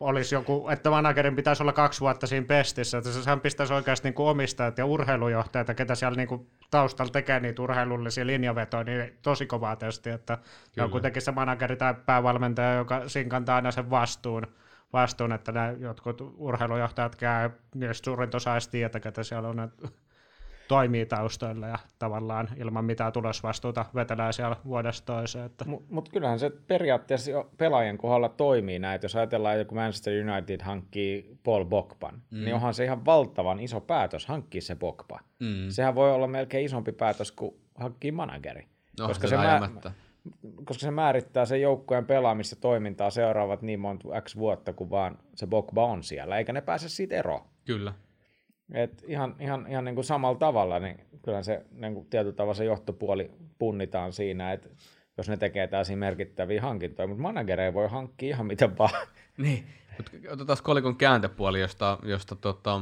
[0.00, 4.14] olisi joku, että managerin pitäisi olla kaksi vuotta siinä pestissä, että sehän pistäisi oikeasti niin
[4.14, 9.46] kuin omistajat ja urheilujohtajat, ketä siellä niin kuin taustalla tekee niitä urheilullisia linjavetoja, niin tosi
[9.46, 10.38] kovaa testi, että
[10.74, 10.84] Kyllä.
[10.84, 14.46] on kuitenkin se manageri tai päävalmentaja, joka siinä kantaa aina sen vastuun,
[14.92, 19.88] vastuun että nämä jotkut urheilujohtajat käy, niistä suurin osa edes tietä, ketä siellä on, että
[20.68, 25.46] toimii taustoilla ja tavallaan ilman mitään tulosvastuuta vetelee siellä vuodesta toiseen.
[25.46, 25.64] Että.
[25.64, 30.12] Mutta mut kyllähän se periaatteessa jo pelaajien kohdalla toimii näin, jos ajatellaan, että kun Manchester
[30.28, 32.44] United hankkii Paul Bogban, mm.
[32.44, 35.20] niin onhan se ihan valtavan iso päätös hankkia se Bogba.
[35.40, 35.68] Mm.
[35.68, 38.66] Sehän voi olla melkein isompi päätös kuin hankkii manageri.
[39.00, 39.70] No, koska, se mä,
[40.64, 45.46] koska se määrittää sen joukkueen pelaamista toimintaa seuraavat niin monta X vuotta, kun vaan se
[45.46, 47.42] Bogba on siellä, eikä ne pääse siitä eroon.
[47.64, 47.92] Kyllä.
[48.74, 52.54] Et ihan ihan, ihan niin kuin samalla tavalla, niin kyllä se niin kuin tietyllä tavalla
[52.54, 54.68] se johtopuoli punnitaan siinä, että
[55.16, 59.06] jos ne tekee täysin merkittäviä hankintoja, mutta managereja voi hankkia ihan miten vaan.
[59.38, 59.64] Niin,
[59.96, 62.80] mutta otetaan kolikon kääntöpuoli, josta, josta tota,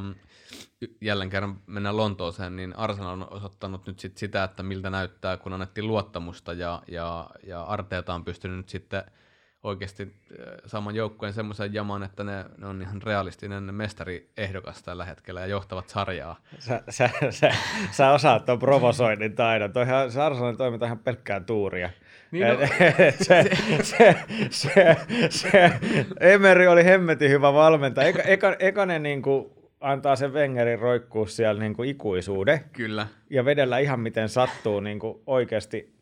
[1.01, 5.53] jälleen kerran mennään Lontooseen, niin Arsenal on osoittanut nyt sit sitä, että miltä näyttää, kun
[5.53, 9.05] annettiin luottamusta ja, ja, ja Arteeta on pystynyt nyt sitten–
[9.63, 15.41] oikeasti äh, saman joukkueen semmoisen jaman, että ne, ne on ihan realistinen mestariehdokas tällä hetkellä
[15.41, 16.37] ja johtavat sarjaa.
[16.59, 17.55] Sä, sä, sä,
[17.91, 19.73] sä osaat tuon provosoinnin taidon.
[19.73, 21.91] Toihan, se Arsenalin toiminta ihan pelkkää tuuria.
[22.31, 22.59] Niin no,
[23.23, 23.51] se,
[23.83, 24.17] se,
[24.51, 24.97] se,
[25.31, 25.73] se,
[26.21, 28.09] Emery oli hemmetin hyvä valmentaja.
[28.09, 32.61] Eka, eka, ekanen niin kuin antaa sen Wengerin roikkuu siellä niin kuin ikuisuuden.
[32.73, 33.07] Kyllä.
[33.31, 35.93] Ja vedellä ihan miten sattuu niin kuin oikeasti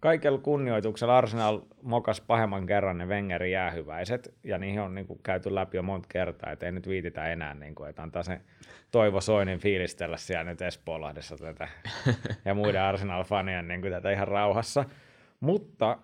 [0.00, 5.54] kaikella kunnioituksella Arsenal mokas pahemman kerran ne Wengerin jäähyväiset, ja niihin on niin kuin, käyty
[5.54, 8.40] läpi jo monta kertaa, että ei nyt viititä enää, niin kuin, että antaa se
[8.90, 11.68] Toivo Soinin fiilistellä siellä nyt Espoolahdessa tätä,
[12.44, 14.84] ja muiden Arsenal-fanien niin kuin, tätä ihan rauhassa.
[15.40, 15.98] Mutta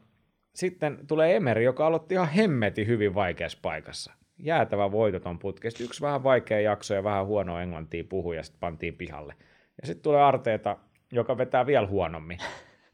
[0.55, 4.13] sitten tulee Emeri, joka aloitti ihan hemmeti hyvin vaikeassa paikassa.
[4.43, 5.85] Jäätävä voitoton putkesta.
[5.85, 9.35] Yksi vähän vaikea jakso ja vähän huono englantia puhui ja sitten pantiin pihalle.
[9.81, 10.77] Ja sitten tulee Arteeta,
[11.13, 12.39] joka vetää vielä huonommin.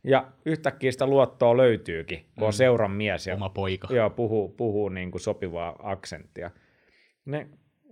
[0.05, 2.57] Ja yhtäkkiä sitä luottoa löytyykin, kun on mm.
[2.57, 3.27] seuran mies.
[3.27, 3.89] Ja, Oma poika.
[3.95, 6.51] Joo, puhuu, puhuu niin kuin sopivaa aksenttia.
[7.25, 7.49] Ne,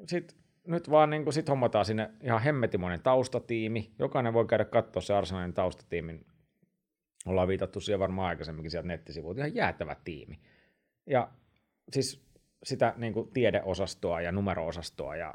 [0.06, 0.36] sit,
[0.66, 3.92] nyt vaan niin kuin sit hommataan sinne ihan hemmetimoinen taustatiimi.
[3.98, 6.26] Jokainen voi käydä katsoa se Arsenalin taustatiimin.
[7.26, 9.40] Ollaan viitattu siihen varmaan aikaisemminkin sieltä nettisivuilta.
[9.40, 10.38] Ihan jäätävä tiimi.
[11.06, 11.28] Ja
[11.92, 12.23] siis
[12.64, 15.34] sitä niin kuin tiedeosastoa ja numeroosastoa ja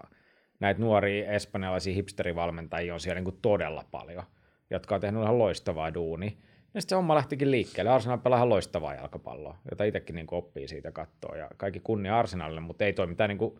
[0.59, 4.23] näitä nuoria espanjalaisia hipsterivalmentajia on siellä niin kuin todella paljon,
[4.69, 6.31] jotka on tehnyt ihan loistavaa duunia.
[6.73, 7.91] Ja sitten se homma lähtikin liikkeelle.
[7.91, 11.37] Arsenal pelaa ihan loistavaa jalkapalloa, jota itsekin niin oppii siitä katsoa.
[11.37, 13.59] Ja kaikki kunnia Arsenalille, mutta ei toi niin kuin,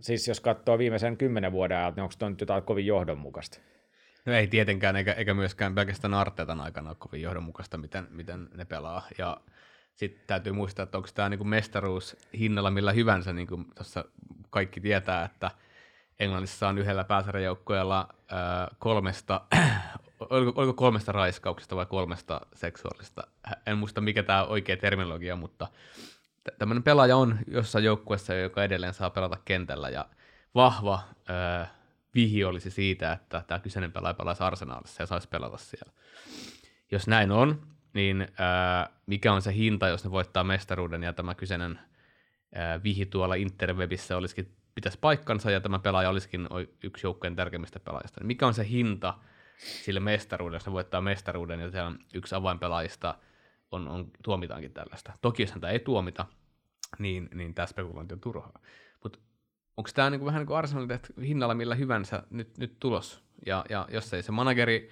[0.00, 3.60] siis jos katsoo viimeisen kymmenen vuoden ajalta, niin onko toi nyt jotain kovin johdonmukaista?
[4.26, 8.64] No ei tietenkään, eikä, eikä myöskään pelkästään Arteetan aikana ole kovin johdonmukaista, miten, miten ne
[8.64, 9.02] pelaa.
[9.18, 9.40] Ja
[9.96, 14.04] sitten täytyy muistaa, että onko tämä niin mestaruus hinnalla millä hyvänsä, niin kuin tuossa
[14.50, 15.50] kaikki tietää, että
[16.18, 18.08] Englannissa on yhdellä pääsarjajoukkueella
[18.78, 19.40] kolmesta
[20.20, 23.26] oliko, oliko kolmesta raiskauksesta vai kolmesta seksuaalista,
[23.66, 25.68] en muista mikä tämä oikea terminologia, mutta
[26.58, 30.06] tämmöinen pelaaja on jossain joukkueessa, joka edelleen saa pelata kentällä ja
[30.54, 31.00] vahva
[32.14, 35.92] vihi olisi siitä, että tämä kyseinen pelaaja pelaisi arsenaalissa ja saisi pelata siellä.
[36.90, 41.34] Jos näin on, niin öö, mikä on se hinta, jos ne voittaa mestaruuden ja tämä
[41.34, 41.78] kyseinen
[42.56, 46.48] öö, vihi tuolla interwebissä olisikin, pitäisi paikkansa ja tämä pelaaja olisikin
[46.82, 48.20] yksi joukkueen tärkeimmistä pelaajista.
[48.20, 49.14] Niin mikä on se hinta,
[49.58, 53.14] sille mestaruudelle, jos ne voittaa mestaruuden ja siellä yksi avainpelaajista
[53.70, 55.12] on, on, tuomitaankin tällaista.
[55.22, 56.26] Toki jos häntä ei tuomita,
[56.98, 58.60] niin, niin tämä spekulointi on turhaa.
[59.02, 59.18] Mutta
[59.76, 63.24] onko tämä niinku vähän niin kuin että hinnalla millä hyvänsä nyt, nyt tulos?
[63.46, 64.90] Ja, ja jos ei se manageri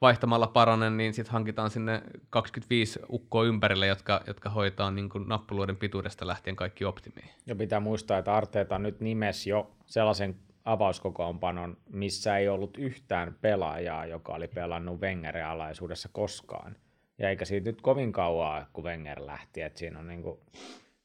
[0.00, 5.76] vaihtamalla parane, niin sitten hankitaan sinne 25 ukkoa ympärille, jotka, jotka hoitaa niin kuin nappuloiden
[5.76, 7.30] pituudesta lähtien kaikki optimiin.
[7.46, 14.06] Ja pitää muistaa, että Arteeta nyt nimes jo sellaisen avauskokoonpanon, missä ei ollut yhtään pelaajaa,
[14.06, 16.76] joka oli pelannut Wengerin alaisuudessa koskaan.
[17.18, 20.40] Ja eikä siitä nyt kovin kauaa, kun Wenger lähti, että siinä on niin kuin,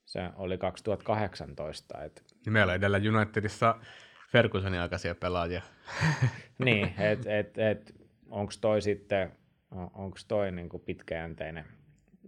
[0.05, 2.03] se oli 2018.
[2.03, 2.23] Et...
[2.45, 3.75] Niin meillä edellä Unitedissa
[4.31, 5.61] Fergusonin aikaisia pelaajia.
[6.65, 8.00] niin, että et, et,
[8.31, 9.31] onko toi sitten,
[9.93, 11.65] onko toi niin kuin pitkäjänteinen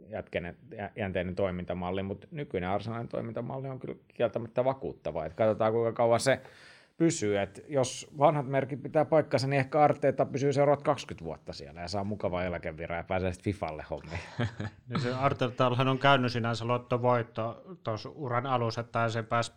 [0.10, 0.58] jätkeinen,
[0.96, 5.26] jänteinen toimintamalli, mutta nykyinen Arsenalin toimintamalli on kyllä kieltämättä vakuuttava.
[5.26, 6.42] Et katsotaan kuinka kauan se
[6.98, 7.40] pysyy.
[7.40, 11.88] Et jos vanhat merkit pitää paikkansa, niin ehkä Arteeta pysyy seuraavat 20 vuotta siellä ja
[11.88, 14.20] saa mukava eläkeviraa ja pääsee sitten Fifalle hommiin.
[14.90, 19.52] niin se Arteetallahan on käynyt sinänsä lottovoitto tuossa uran alussa, että se pääsi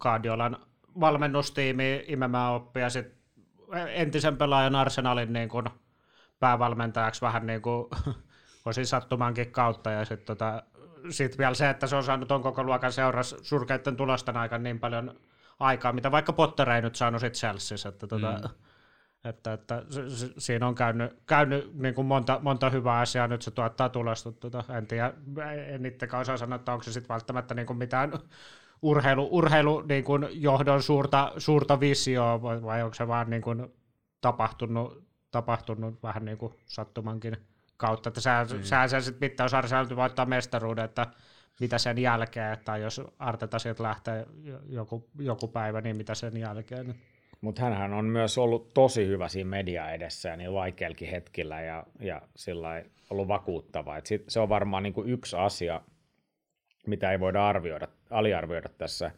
[0.00, 0.56] Guardiolan
[1.00, 3.17] valmennustiimiin imemään oppia sitten
[3.88, 5.64] entisen pelaajan Arsenalin niin kuin
[6.40, 7.86] päävalmentajaksi vähän niin kuin
[8.64, 9.90] osin sattumankin kautta.
[9.90, 10.62] Ja sitten tota,
[11.10, 14.80] sit vielä se, että se on saanut on koko luokan seurassa surkeiden tulosten aikana niin
[14.80, 15.20] paljon
[15.58, 18.50] aikaa, mitä vaikka Potter ei nyt saanut sitten Chelseassa, että, tota, mm.
[19.24, 19.82] että, että
[20.38, 24.64] siinä on käynyt, käynyt niin kuin monta, monta hyvää asiaa, nyt se tuottaa tulosta, tota,
[24.76, 25.12] en tiedä,
[25.66, 28.12] en itsekään osaa sanoa, että onko se sitten välttämättä niin kuin mitään
[28.82, 33.66] urheilu, urheilu niin kuin johdon suurta, suurta visioa, vai onko se vaan niin kuin
[34.20, 37.36] tapahtunut, tapahtunut vähän niin kuin sattumankin
[37.76, 38.62] kautta, että sä, mm.
[38.62, 41.06] sä, sä sitten mittausarsa voittaa mestaruuden, että
[41.60, 44.26] mitä sen jälkeen, tai jos Arteta sieltä lähtee
[44.68, 46.86] joku, joku päivä, niin mitä sen jälkeen.
[46.86, 46.96] Niin.
[47.40, 51.86] Mutta hänhän on myös ollut tosi hyvä siinä media edessä ja niin vaikeallakin hetkillä ja,
[52.00, 53.96] ja sillä ollut vakuuttava.
[53.96, 55.80] Et sit, se on varmaan niinku yksi asia,
[56.88, 59.10] mitä ei voida arvioida, aliarvioida tässä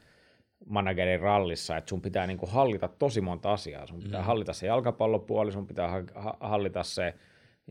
[0.66, 3.86] managerin rallissa, että sun pitää niinku hallita tosi monta asiaa.
[3.86, 4.26] Sun pitää mm.
[4.26, 6.04] hallita se jalkapallopuoli, sun pitää
[6.40, 7.14] hallita se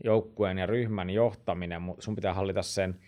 [0.04, 3.00] joukkueen ja ryhmän johtaminen, sun pitää hallita sen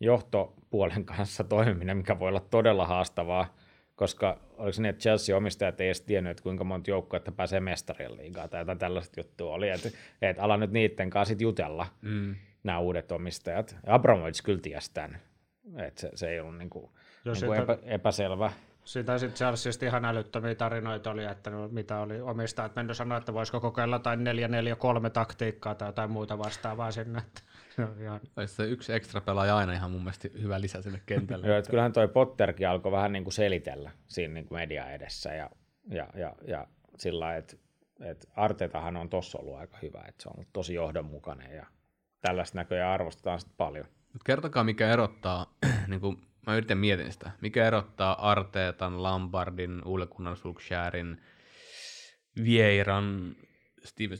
[0.00, 3.56] johtopuolen kanssa toimiminen, mikä voi olla todella haastavaa,
[3.94, 8.16] koska oliko se niin, että Chelsea-omistajat ei edes tiennyt, että kuinka monta että pääsee mestarien
[8.16, 9.88] liigaan tai jotain tällaista juttua oli, että,
[10.22, 12.34] että ala nyt niiden kanssa sit jutella, mm.
[12.62, 13.76] nämä uudet omistajat.
[13.86, 15.18] Abramovic kyllä tiesi tämän,
[15.76, 16.90] että se, se ei ollut niin kuin,
[17.24, 18.52] niin kuin epä, epäselvä.
[18.84, 23.34] Sitä sitten Chelseasta ihan älyttömiä tarinoita oli, että no, mitä oli omistajat mennyt sanoa, että
[23.34, 24.20] voisiko kokeilla jotain
[25.06, 27.22] 4-4-3 taktiikkaa tai jotain muuta vastaavaa sinne.
[27.78, 28.20] Että ihan...
[28.36, 31.46] Olisi se yksi ekstra pelaaja aina ihan mun mielestä hyvä lisä sinne kentälle.
[31.46, 35.34] Joo, että kyllähän toi Potterkin alkoi vähän niin kuin selitellä siinä niin kuin media edessä
[35.34, 35.50] ja,
[35.88, 36.66] ja, ja, ja
[36.98, 37.56] sillä että
[38.00, 41.66] et Artetahan on tossa ollut aika hyvä, että se on ollut tosi johdonmukainen ja
[42.20, 43.86] tällaista näköjään arvostetaan sitten paljon.
[44.18, 45.54] Mut kertokaa, mikä erottaa,
[45.88, 50.36] niin kuin mä yritän mietin sitä, mikä erottaa Arteetan, Lampardin, Ulle Gunnar
[52.44, 53.36] Vieiran,
[53.84, 54.16] Steve,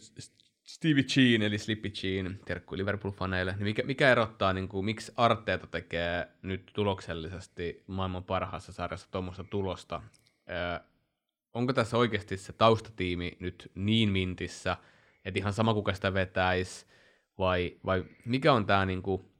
[0.63, 5.67] Stevie Jean, eli Slippy Jean, terkku Liverpool-faneille, niin mikä, mikä erottaa, niin kuin, miksi Arteeta
[5.67, 10.03] tekee nyt tuloksellisesti maailman parhaassa sarjassa tuommoista tulosta?
[10.49, 10.81] Ö,
[11.55, 14.77] onko tässä oikeasti se taustatiimi nyt niin mintissä,
[15.25, 16.87] että ihan sama kuka sitä vetäisi,
[17.39, 19.38] vai, vai mikä on tämä niin kuin,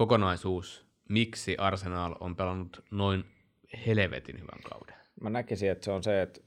[0.00, 3.24] kokonaisuus, miksi Arsenal on pelannut noin
[3.86, 4.94] helvetin hyvän kauden?
[5.20, 6.40] Mä näkisin, että se on se, että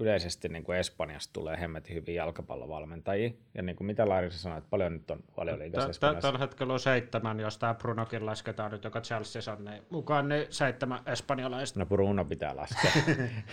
[0.00, 3.30] yleisesti niin kuin Espanjasta tulee hemmetin hyvin jalkapallovalmentajia.
[3.54, 6.28] Ja niin kuin mitä Lairissa sanoi, että paljon nyt on valioliigassa Espanjassa.
[6.28, 10.46] Tällä hetkellä on seitsemän, jos tämä Brunokin lasketaan nyt, joka Chelsea on niin mukaan, niin
[10.50, 11.78] seitsemän espanjalaista.
[11.78, 12.92] No Bruno pitää laskea.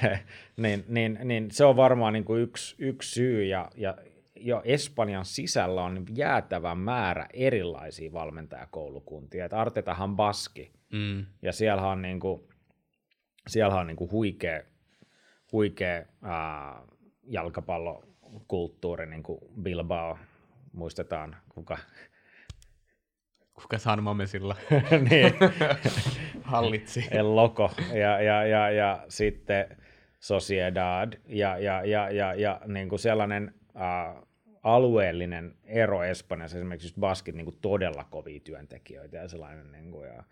[0.58, 3.97] niin, niin, niin, se on varmaan niin kuin yksi, yksi syy, ja, ja
[4.36, 9.45] jo Espanjan sisällä on jäätävä määrä erilaisia valmentajakoulukuntia.
[9.45, 11.26] Että Artetahan baski, mm.
[11.41, 12.41] ja siellä on, niin kuin,
[13.48, 14.62] siellä on niin kuin huikea
[15.52, 16.82] huikea ää,
[17.24, 20.17] jalkapallokulttuuri, niin kuin Bilbao,
[20.74, 21.78] muistetaan kuka
[23.62, 24.56] kuka San Mamesilla
[25.10, 25.34] niin.
[26.54, 27.08] hallitsi.
[27.12, 29.78] El Loco ja, ja, ja, ja sitten
[30.19, 34.22] Sociedad ja, ja, ja, ja, ja niin kuin sellainen ää,
[34.64, 40.24] alueellinen ero Espanjassa, esimerkiksi baskit niin kuin todella kovia työntekijöitä ja sellainen niin kuin, ja,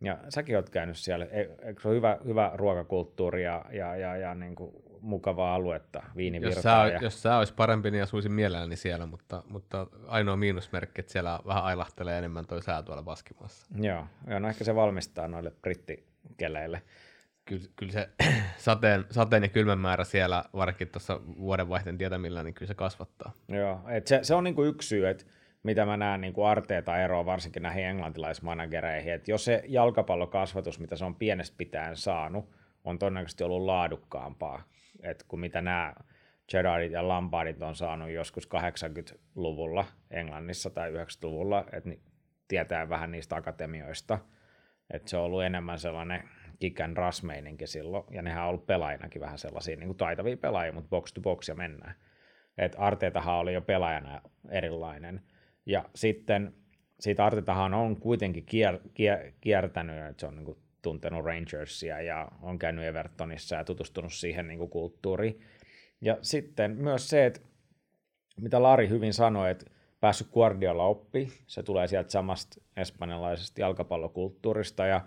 [0.00, 4.34] ja säkin oot käynyt siellä, eikö se ole hyvä, hyvä ruokakulttuuri ja, ja, ja, ja
[4.34, 6.56] niin kuin mukavaa aluetta, viinivirtaa.
[6.56, 6.98] Jos sä, ja...
[7.02, 11.64] jos sä olisi parempi, niin asuisin mielelläni siellä, mutta, mutta ainoa miinusmerkki, että siellä vähän
[11.64, 13.66] ailahtelee enemmän toi sää tuolla Baskimassa.
[13.80, 16.82] Joo, ja no ehkä se valmistaa noille brittikeleille.
[17.44, 18.08] Kyllä, kyllä se
[18.56, 23.32] sateen, sateen ja kylmän määrä siellä, varsinkin tuossa vuodenvaihteen tietämillä, niin kyllä se kasvattaa.
[23.48, 25.24] Joo, et se, se on niinku yksi syy, että
[25.62, 30.96] mitä mä näen niin kuin Arteeta eroa varsinkin näihin englantilaismanagereihin, että jos se jalkapallokasvatus, mitä
[30.96, 32.50] se on pienestä pitäen saanut,
[32.84, 34.62] on todennäköisesti ollut laadukkaampaa,
[35.02, 35.94] että kuin mitä nämä
[36.48, 41.90] Gerardit ja Lampardit on saanut joskus 80-luvulla Englannissa tai 90-luvulla, että
[42.48, 44.18] tietää vähän niistä akatemioista,
[44.90, 46.28] että se on ollut enemmän sellainen
[46.84, 47.24] and rush
[47.64, 51.20] silloin, ja nehän on ollut pelaajinakin vähän sellaisia niin kuin taitavia pelaajia, mutta box to
[51.20, 51.94] box ja mennään.
[52.58, 54.20] että Arteetahan oli jo pelaajana
[54.50, 55.22] erilainen,
[55.66, 56.54] ja sitten
[57.00, 62.28] siitä Artetahan on kuitenkin kier, kier, kiertänyt, että se on niin kuin tuntenut Rangersia ja
[62.42, 65.40] on käynyt Evertonissa ja tutustunut siihen niin kuin kulttuuriin.
[66.00, 67.40] Ja sitten myös se, että
[68.40, 69.66] mitä Lari hyvin sanoi, että
[70.00, 75.00] päässyt Guardiola oppi, se tulee sieltä samasta espanjalaisesta jalkapallokulttuurista ja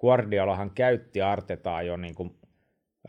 [0.00, 2.38] Guardiolahan käytti Artetaa jo niin kuin,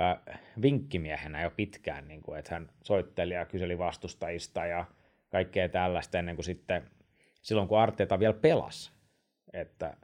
[0.02, 4.86] äh, vinkkimiehenä jo pitkään, niin kuin, että hän soitteli ja kyseli vastustajista ja
[5.30, 6.84] kaikkea tällaista ennen kuin sitten
[7.42, 8.92] silloin, kun Arteeta vielä pelasi.
[9.54, 9.98] Että,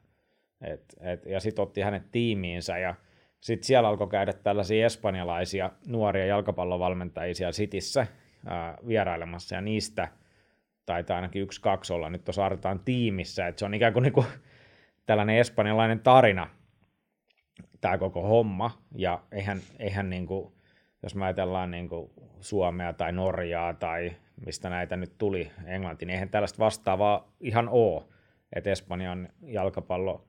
[0.61, 2.95] et, et, ja sitten otti hänet tiimiinsä ja
[3.41, 8.07] sitten siellä alkoi käydä tällaisia espanjalaisia nuoria jalkapallovalmentajia siellä Sitissä
[8.45, 10.07] ää, vierailemassa ja niistä
[10.85, 14.13] taitaa ainakin yksi kaksi olla nyt tuossa Arteetan tiimissä, että se on ikään kuin, niin
[14.13, 14.25] kuin
[15.05, 16.49] tällainen espanjalainen tarina,
[17.85, 20.53] tämä koko homma, ja eihän, eihän niin kuin,
[21.03, 24.11] jos mä ajatellaan niin kuin Suomea tai Norjaa tai
[24.45, 28.03] mistä näitä nyt tuli, Englanti, niin eihän tällaista vastaavaa ihan ole,
[28.55, 30.27] että Espanjan jalkapallo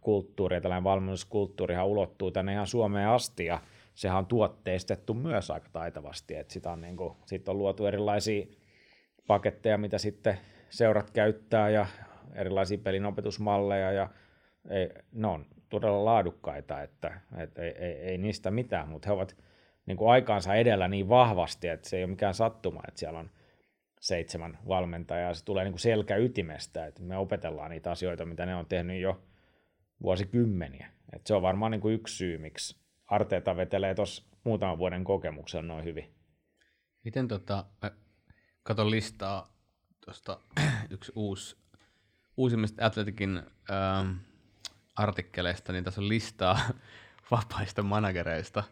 [0.00, 3.44] kulttuuri ja tällainen valmennuskulttuurihan ulottuu tänne ihan Suomeen asti.
[3.44, 3.60] Ja
[3.94, 8.46] sehän on tuotteistettu myös aika taitavasti, että sitä on, niin kuin, siitä on luotu erilaisia
[9.26, 11.86] paketteja, mitä sitten seurat käyttää ja
[12.34, 14.08] erilaisia pelinopetusmalleja ja
[14.70, 15.46] ei, ne on
[15.80, 19.36] todella laadukkaita, että, että ei, ei, ei, niistä mitään, mutta he ovat
[19.86, 23.30] niin kuin aikaansa edellä niin vahvasti, että se ei ole mikään sattuma, että siellä on
[24.00, 28.66] seitsemän valmentajaa, se tulee niin kuin selkäytimestä, että me opetellaan niitä asioita, mitä ne on
[28.66, 29.22] tehnyt jo
[30.02, 30.90] vuosikymmeniä.
[31.12, 35.66] Et se on varmaan niin kuin yksi syy, miksi Arteeta vetelee tuossa muutaman vuoden kokemuksella
[35.66, 36.14] noin hyvin.
[37.04, 37.90] Miten tota, mä
[38.62, 39.52] katon listaa
[40.04, 40.40] tuosta
[40.90, 41.56] yksi uusi,
[42.36, 43.36] uusimmista Atletikin
[43.70, 44.12] ähm,
[44.96, 46.58] artikkeleista, niin tässä on listaa
[47.30, 48.64] vapaista managereista.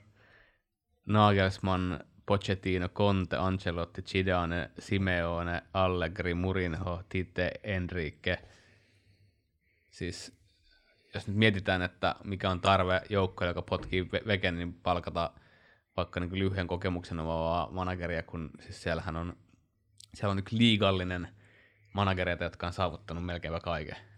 [1.06, 8.38] Nagelsmann, Pochettino, Conte, Ancelotti, Zidane, Simeone, Allegri, Murinho, Tite, Enrique.
[9.90, 10.32] Siis
[11.14, 15.30] jos nyt mietitään, että mikä on tarve joukkoja, joka potkii veken, niin palkata
[15.96, 19.36] vaikka niin lyhyen kokemuksen omaavaa manageria, kun siis siellähän on,
[20.14, 21.28] siellä on yksi liigallinen
[21.94, 24.13] managereita, jotka on saavuttanut melkein kaiken.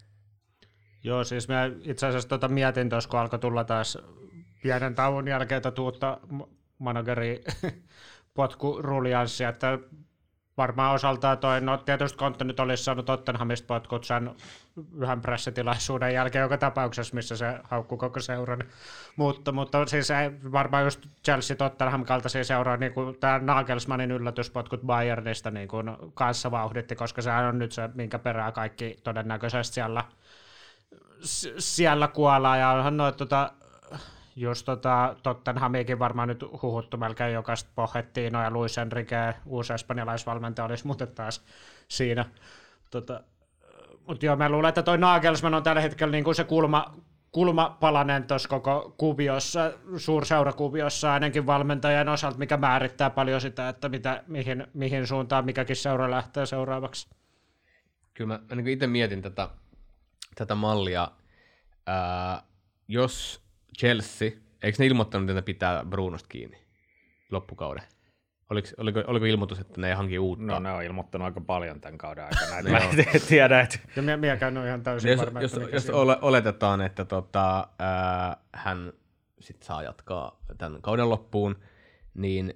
[1.07, 3.97] Joo, siis mä itse asiassa tota mietin tuossa, kun alkoi tulla taas
[4.63, 6.17] pienen tauon jälkeen tuutta
[6.79, 7.43] manageri
[8.33, 9.79] potkurulianssia, että
[10.57, 14.35] varmaan osaltaan toi, no tietysti Kontte nyt olisi saanut Tottenhamista potkut sen
[15.01, 18.63] yhden pressitilaisuuden jälkeen joka tapauksessa, missä se haukkuu koko seuran.
[19.15, 24.81] Mutta, mutta siis ei, varmaan just Chelsea Tottenham kaltaisia seuraa, niin kuin tämä Nagelsmannin yllätyspotkut
[24.81, 30.03] Bayernista niin kuin kanssa vauhditti, koska sehän on nyt se, minkä perää kaikki todennäköisesti siellä,
[31.59, 32.59] siellä kuollaan.
[32.59, 33.51] Ja onhan noita tota,
[34.35, 40.87] just tota, Tottenhamiakin varmaan nyt huhuttu melkein jokaista Pochettino ja Luis Enrique, uusi espanjalaisvalmentaja olisi
[40.87, 41.45] muuten taas
[41.87, 42.25] siinä.
[42.91, 43.23] Tota,
[44.07, 46.93] mutta joo, mä luulen, että toi Nagelsmann on tällä hetkellä niin kuin se kulma,
[47.31, 54.67] kulmapalanen tuossa koko kuviossa, suurseurakuviossa ainakin valmentajan osalta, mikä määrittää paljon sitä, että mitä, mihin,
[54.73, 57.09] mihin suuntaan mikäkin seura lähtee seuraavaksi.
[58.13, 59.49] Kyllä mä, mä niin itse mietin tätä,
[60.37, 61.07] tätä mallia.
[61.87, 62.43] Ää,
[62.87, 63.43] jos
[63.79, 64.31] Chelsea,
[64.63, 66.57] eikö ne ilmoittanut, että pitää Brunosta kiinni
[67.31, 67.83] loppukauden?
[68.49, 70.45] Oliko, oliko, oliko ilmoitus, että ne ei hanki uutta?
[70.45, 72.69] No ne on ilmoittanut aika paljon tämän kauden aikana.
[72.71, 73.79] mä en tiedä, että...
[73.95, 77.67] Ja minä, minä käyn ihan täysin jos, varma, jos, että jos ole, oletetaan, että tota,
[77.79, 78.93] ää, hän
[79.39, 81.55] sit saa jatkaa tämän kauden loppuun,
[82.13, 82.53] niin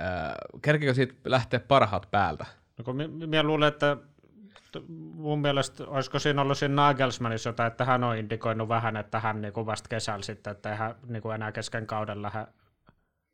[0.00, 2.46] äh, kerkikö siitä lähteä parhaat päältä?
[2.78, 3.96] No kun minä luulen, että
[4.88, 9.40] mun mielestä olisiko siinä ollut siinä Nagelsmannissa jotain, että hän on indikoinut vähän, että hän
[9.40, 12.46] niin kuin vasta kesällä sitten, että ei hän niin kuin enää kesken kauden lähde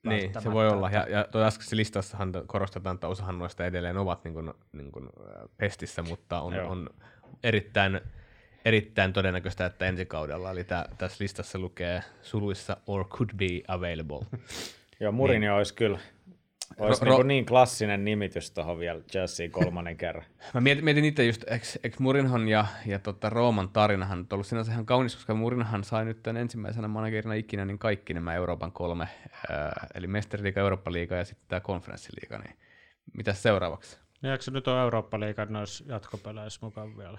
[0.09, 0.91] niin, se voi olla.
[0.91, 5.09] Ja, ja tuo äskeisessä listassahan korostetaan, että osahan noista edelleen ovat niin kuin, niin kuin
[5.57, 6.91] pestissä, mutta on, on
[7.43, 8.01] erittäin,
[8.65, 14.27] erittäin todennäköistä, että ensi kaudella, eli tää, tässä listassa lukee suluissa or could be available.
[15.01, 15.53] Joo, Murini niin.
[15.53, 15.99] olisi kyllä
[16.79, 20.25] olisi ro- niin, niin klassinen nimitys tuohon vielä Chelsea kolmannen kerran.
[20.55, 21.45] Mä mietin, mietin itse just,
[21.83, 26.05] eikö Murinhan ja, ja tota Rooman tarinahan on ollut sinänsä ihan kaunis, koska Murinhan sai
[26.05, 29.09] nyt tämän ensimmäisenä managerina ikinä niin kaikki nämä Euroopan kolme,
[29.51, 32.39] ää, eli Mestariliiga, Eurooppa-liiga ja sitten tämä konferenssiliiga.
[32.39, 32.57] Niin
[33.17, 33.99] mitä seuraavaksi?
[34.23, 37.19] Niin eikö se nyt ole Eurooppa-liiga noissa jatkopeleissä mukaan vielä?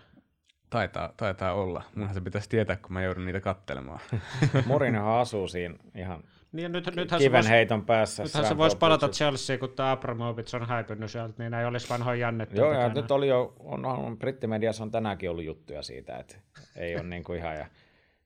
[0.70, 1.84] Taitaa, taitaa olla.
[1.96, 4.00] Munhan se pitäisi tietää, kun mä joudun niitä kattelemaan.
[4.66, 8.24] Murinhan asuu siinä ihan niin, nyt, nythän kiven se heiton päässä.
[8.24, 12.20] Nythän se voisi palata Chelsea, kun tämä Abramovic on häipynyt sieltä, niin ei olisi vanhoja
[12.20, 12.56] jännettä.
[12.56, 16.36] Joo, ja nyt oli jo, on, on, brittimediassa on tänäänkin ollut juttuja siitä, että
[16.76, 17.66] ei ole niin kuin ihan, ja,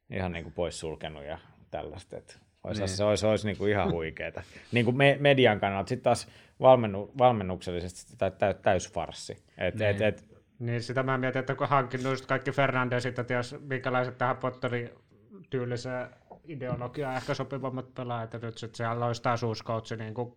[0.10, 1.38] ihan niin kuin pois sulkenut ja
[1.72, 2.18] tällaista.
[2.18, 2.90] Että olisi, niin.
[2.90, 4.44] Se olisi, olisi niin kuin ihan huikeeta.
[4.72, 5.90] niin kuin me, median kannalta.
[5.90, 6.28] Sitten taas
[6.60, 9.44] valmennu, valmennuksellisesti tä, täysfarssi.
[9.58, 9.90] Et, niin.
[9.90, 10.26] et, et,
[10.60, 14.90] niin sitä mä mietin, että kun hankinut just kaikki Fernandesit ja ties minkälaiset tähän Potterin
[15.50, 16.10] tyyliseen
[16.52, 18.56] ideologia ehkä sopivammat pelaajat, ja nyt
[19.06, 20.34] olisi taas uusi coachi, niin kuin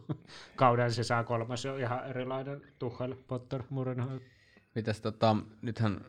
[0.56, 4.10] kauden sisään kolmas on ihan erilainen Tuchel, Potter, Mourinho.
[4.74, 6.00] Mitäs tota, nythän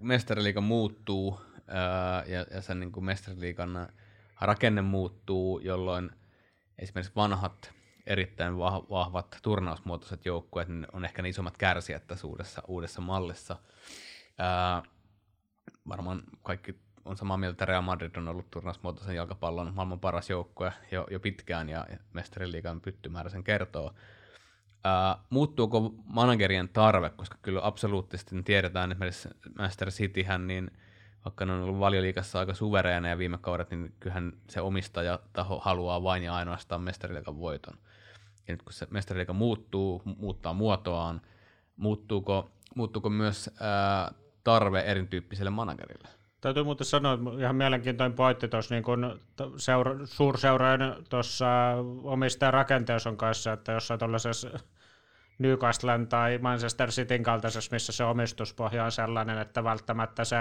[0.00, 3.88] mestariliiga muuttuu ää, ja, ja sen niin mestariliigan
[4.40, 6.10] rakenne muuttuu, jolloin
[6.78, 7.72] esimerkiksi vanhat
[8.06, 13.56] erittäin vahvat turnausmuotoiset joukkueet niin on ehkä ne isommat kärsijät tässä uudessa, uudessa mallissa.
[14.38, 14.82] Ää,
[15.88, 20.72] varmaan kaikki on samaa mieltä, että Real Madrid on ollut turnausmuotoisen jalkapallon maailman paras joukkue
[20.90, 23.94] jo, jo pitkään ja mestariliigan pyttymäärä sen kertoo.
[24.84, 29.04] Ää, muuttuuko managerien tarve, koska kyllä absoluuttisesti tiedetään, että
[29.58, 30.70] Master Cityhän, niin
[31.24, 36.02] vaikka ne on ollut valioliikassa aika suvereeneja viime kaudet, niin kyllähän se omistaja taho haluaa
[36.02, 37.78] vain ja ainoastaan mestariliikan voiton.
[38.48, 41.20] Ja nyt kun se mestariliiga muuttuu, muuttaa muotoaan,
[41.76, 44.12] muuttuuko, muuttuuko myös ää,
[44.44, 46.17] tarve erityyppiselle managerille?
[46.40, 49.20] Täytyy muuten sanoa, ihan mielenkiintoinen pointti tuossa niin kun
[49.56, 51.46] seura, suurseurojen tuossa
[52.02, 54.50] omistajan rakenteessa on kanssa, että jossain tuollaisessa
[55.38, 60.36] Newcastlen tai Manchester Cityn kaltaisessa, missä se omistuspohja on sellainen, että välttämättä se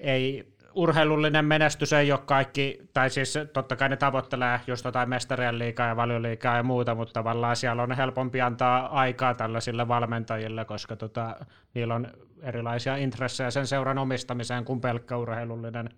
[0.00, 5.58] ei urheilullinen menestys ei ole kaikki, tai siis totta kai ne tavoittelee just jotain mestarien
[5.58, 10.96] liikaa ja valioliikaa ja muuta, mutta tavallaan siellä on helpompi antaa aikaa tällaisille valmentajille, koska
[10.96, 11.36] tota,
[11.74, 12.08] niillä on
[12.44, 15.90] erilaisia intressejä sen seuran omistamiseen kuin pelkkä urheilullinen,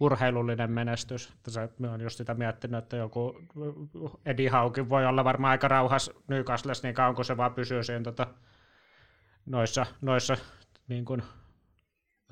[0.00, 1.32] urheilullinen menestys.
[1.78, 3.40] Mä oon just sitä miettinyt, että joku
[4.26, 8.02] Eddie Haukin voi olla varmaan aika rauhas Newcastlessa niin kauan, kun se vaan pysyy siinä
[8.02, 8.26] tota,
[9.46, 10.36] noissa, noissa
[10.88, 11.22] niin kuin,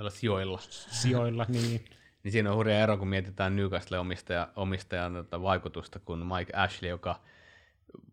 [0.09, 0.59] sijoilla.
[0.61, 1.84] Sijoilla, niin.
[2.24, 6.90] niin siinä on hurja ero, kun mietitään Newcastle omistaja, omistajan tota vaikutusta, kun Mike Ashley,
[6.90, 7.20] joka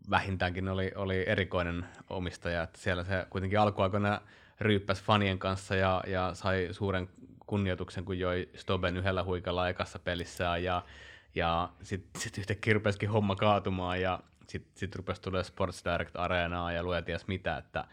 [0.09, 4.21] vähintäänkin oli, oli erikoinen omistaja, että siellä se kuitenkin alkuaikoina
[4.59, 7.09] ryyppäsi fanien kanssa ja, ja sai suuren
[7.45, 10.83] kunnioituksen, kun joi Stoben yhdellä huikalla ekassa pelissään ja,
[11.35, 16.71] ja sitten sit yhtäkkiä rupesikin homma kaatumaan ja sitten sit rupesi tulemaan Sports Direct Areenaa
[16.71, 17.85] ja luet ties mitä, että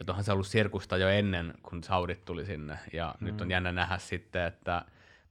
[0.00, 3.26] että onhan se ollut sirkusta jo ennen, kun Saudit tuli sinne, ja mm.
[3.26, 4.84] nyt on jännä nähdä sitten, että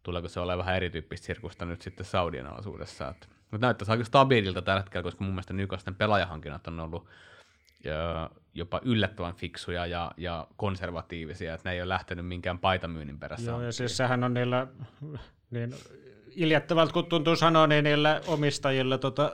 [0.03, 3.15] tuleeko se olemaan vähän erityyppistä sirkusta nyt sitten Saudien alaisuudessa.
[3.51, 7.07] Mutta näyttää aika stabiililta tällä hetkellä, koska mun mielestä Nykasten pelaajahankinnat on ollut
[8.53, 13.51] jopa yllättävän fiksuja ja, ja konservatiivisia, että ne ei ole lähtenyt minkään paitamyynnin perässä.
[13.51, 14.67] Joo, ja siis sehän on niillä,
[15.51, 15.73] niin
[16.35, 19.31] iljettävältä kun tuntuu sanoa, niin niille omistajille tota,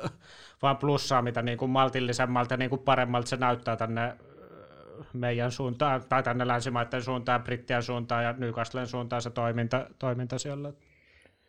[0.61, 4.17] vaan plussaa, mitä niin kuin maltillisemmalta ja niin kuin paremmalta se näyttää tänne
[5.13, 10.73] meidän suuntaan, tai tänne länsimaiden suuntaan, Brittien suuntaan ja Newcastlen suuntaan se toiminta, toiminta siellä.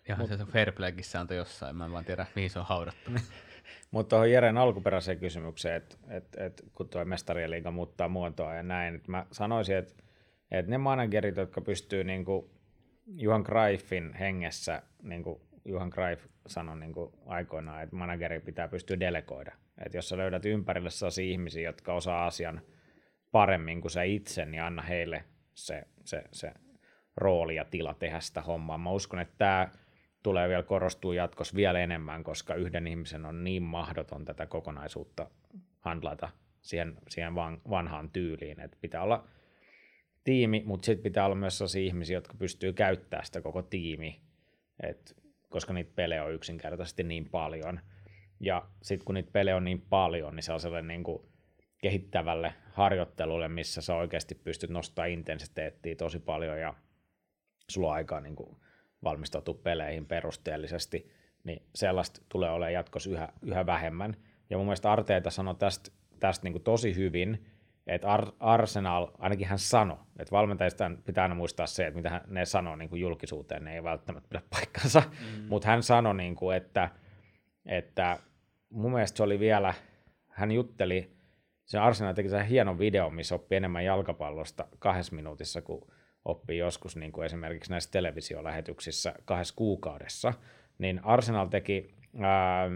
[0.08, 0.28] Ihan Mut.
[0.28, 3.10] se on fair playkin sääntö jossain, mä en vaan tiedä, mihin se on haudattu.
[3.90, 8.62] Mutta tuohon Jeren alkuperäiseen kysymykseen, että et, et, kun tuo mestarien liiga muuttaa muotoa ja
[8.62, 9.94] näin, että mä sanoisin, että
[10.50, 12.50] et ne managerit, jotka pystyy niinku
[13.06, 19.00] Juhan Greifin hengessä, niin kuin Juhan Greif sanoi niin kuin aikoinaan, että manageri pitää pystyä
[19.00, 19.52] delegoida.
[19.84, 22.60] Että jos sä löydät ympärille sellaisia ihmisiä, jotka osaa asian–
[23.32, 26.52] paremmin kuin sä itse, niin anna heille se, se, se
[27.16, 28.78] rooli ja tila tehdä sitä hommaa.
[28.78, 29.68] Mä uskon, että tämä
[30.22, 35.30] tulee vielä korostua jatkossa vielä enemmän, koska yhden ihmisen on niin mahdoton tätä kokonaisuutta
[35.80, 36.28] handlata
[36.60, 37.34] siihen, siihen
[37.70, 39.28] vanhaan tyyliin, että pitää olla
[40.24, 44.20] tiimi, mutta sitten pitää olla myös sellaisia ihmisiä, jotka pystyy käyttämään sitä koko tiimi,
[44.82, 45.16] et,
[45.48, 47.80] koska niitä pelejä on yksinkertaisesti niin paljon.
[48.40, 51.22] Ja sitten kun niitä pelejä on niin paljon, niin se on sellainen niin kuin
[51.78, 56.74] kehittävälle harjoittelulle, missä sä oikeasti pystyt nostamaan intensiteettiä tosi paljon ja
[57.68, 58.56] sulla on aikaa niin kuin
[59.04, 61.10] valmistautua peleihin perusteellisesti,
[61.44, 64.16] niin sellaista tulee olemaan jatkossa yhä, yhä vähemmän.
[64.50, 65.90] Ja mun mielestä Arteeta sanoi tästä,
[66.20, 67.46] tästä niin kuin tosi hyvin,
[67.86, 72.20] että Ar- Arsenal, ainakin hän sanoi, että valmentajista pitää aina muistaa se, että mitä hän,
[72.26, 75.44] ne sanoo niin kuin julkisuuteen, ne ei välttämättä pidä paikkansa, mm.
[75.48, 76.90] mutta hän sanoi, niin kuin, että,
[77.66, 78.18] että
[78.70, 79.74] mun mielestä se oli vielä,
[80.28, 81.18] hän jutteli
[81.64, 85.80] se Arsenal teki sen hienon video, missä oppi enemmän jalkapallosta kahdessa minuutissa, kuin
[86.28, 90.34] oppii joskus niin kuin esimerkiksi näissä televisiolähetyksissä kahdessa kuukaudessa.
[90.78, 92.70] Niin Arsenal teki ää,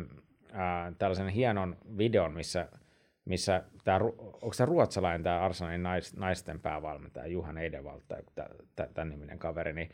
[0.52, 2.68] ää, tällaisen hienon videon, missä,
[3.24, 4.00] missä tämä,
[4.42, 8.22] onko tämä ruotsalainen tämä Arsenalin nais, naisten päävalmentaja Juhan Eidevald, tai
[8.94, 9.90] tämän niminen kaveri, niin,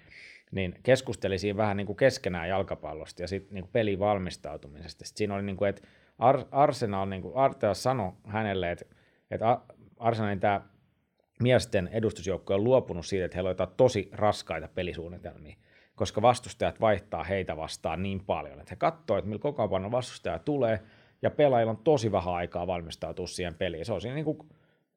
[0.52, 5.04] niin keskusteli siinä vähän niin kuin keskenään jalkapallosta ja sitten niin pelin valmistautumisesta.
[5.04, 5.82] Sitten siinä oli niin kuin, että
[6.18, 8.84] Ar- Arsenal, niin kuin Artea sanoi hänelle, että,
[9.30, 9.58] että
[9.98, 10.60] Arsenalin tämä
[11.42, 15.56] miesten edustusjoukko on luopunut siitä, että heillä on tosi raskaita pelisuunnitelmia,
[15.94, 20.38] koska vastustajat vaihtaa heitä vastaan niin paljon, että he katsoo, että millä koko ajan vastustaja
[20.38, 20.80] tulee,
[21.22, 23.84] ja pelaajilla on tosi vähän aikaa valmistautua siihen peliin.
[23.84, 24.38] Se on siinä niin kuin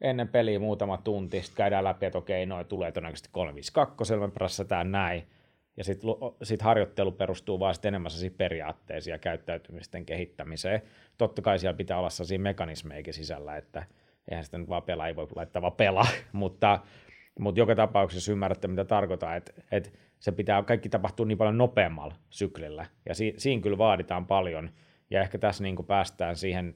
[0.01, 4.91] ennen peliä muutama tunti, sitten käydään läpi, että okei, noin tulee todennäköisesti 352, me prässätään
[4.91, 5.27] näin,
[5.77, 6.09] ja sitten
[6.43, 10.81] sit harjoittelu perustuu vaan sit enemmän periaatteisiin ja käyttäytymisten kehittämiseen.
[11.17, 13.85] Totta kai siellä pitää olla sellaisia mekanismeja sisällä, että
[14.31, 16.79] eihän sitä nyt vaan pelaa, ei voi laittaa vaan pelaa, mutta,
[17.39, 22.15] mutta joka tapauksessa ymmärrätte, mitä tarkoittaa, että, että se pitää kaikki tapahtua niin paljon nopeammalla
[22.29, 24.69] syklillä, ja si, siinä kyllä vaaditaan paljon,
[25.09, 26.75] Ja ehkä tässä niin kuin päästään siihen,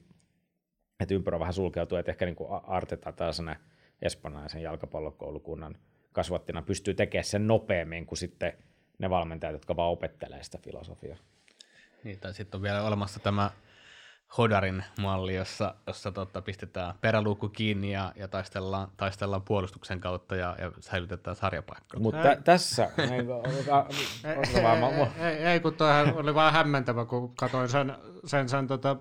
[1.00, 3.56] että ympyrä vähän sulkeutuu, että ehkä niin kuin Arteta tällaisena
[4.02, 5.76] espanjalaisen jalkapallokoulukunnan
[6.12, 8.52] kasvattina pystyy tekemään sen nopeammin kuin sitten
[8.98, 11.16] ne valmentajat, jotka vaan opettelee sitä filosofiaa.
[12.04, 13.50] Niin, tai sitten on vielä olemassa tämä
[14.38, 20.56] Hodarin malli, jossa, jossa tota, pistetään peräluukku kiinni ja, ja taistellaan, taistellaan puolustuksen kautta ja,
[20.58, 22.00] ja säilytetään sarjapaikkaa.
[22.00, 22.90] Mutta tä- tässä...
[22.96, 23.26] niin
[25.20, 28.96] ei, ei, ei, kun toi oli vaan hämmentävä, kun katsoin sen, sen, sen tota,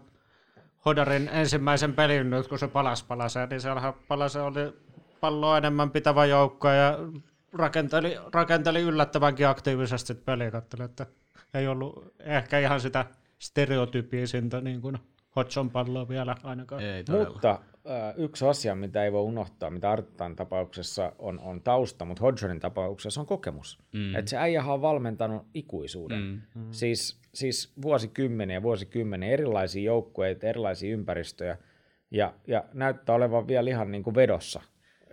[0.85, 4.73] Hodarin ensimmäisen pelin nyt, kun se palas palaseen, niin siellä palase oli
[5.19, 6.97] palloa enemmän pitävä joukko ja
[7.53, 10.51] rakenteli, rakenteli yllättävänkin aktiivisesti peliä.
[10.85, 11.05] Että
[11.53, 13.05] ei ollut ehkä ihan sitä
[13.39, 14.97] stereotypiisintä niin kuin
[15.35, 16.83] Hodgson palloa vielä ainakaan.
[16.83, 22.05] Ei mutta äh, yksi asia, mitä ei voi unohtaa, mitä Arttan tapauksessa on, on tausta,
[22.05, 23.79] mutta Hodgsonin tapauksessa on kokemus.
[23.93, 24.15] Mm.
[24.15, 26.21] Että se äijähän on valmentanut ikuisuuden.
[26.21, 26.41] Mm.
[26.55, 26.67] Mm.
[26.71, 31.57] Siis, siis vuosikymmeniä, vuosikymmeniä erilaisia joukkueita, erilaisia ympäristöjä,
[32.11, 34.61] ja, ja näyttää olevan vielä ihan niin kuin vedossa.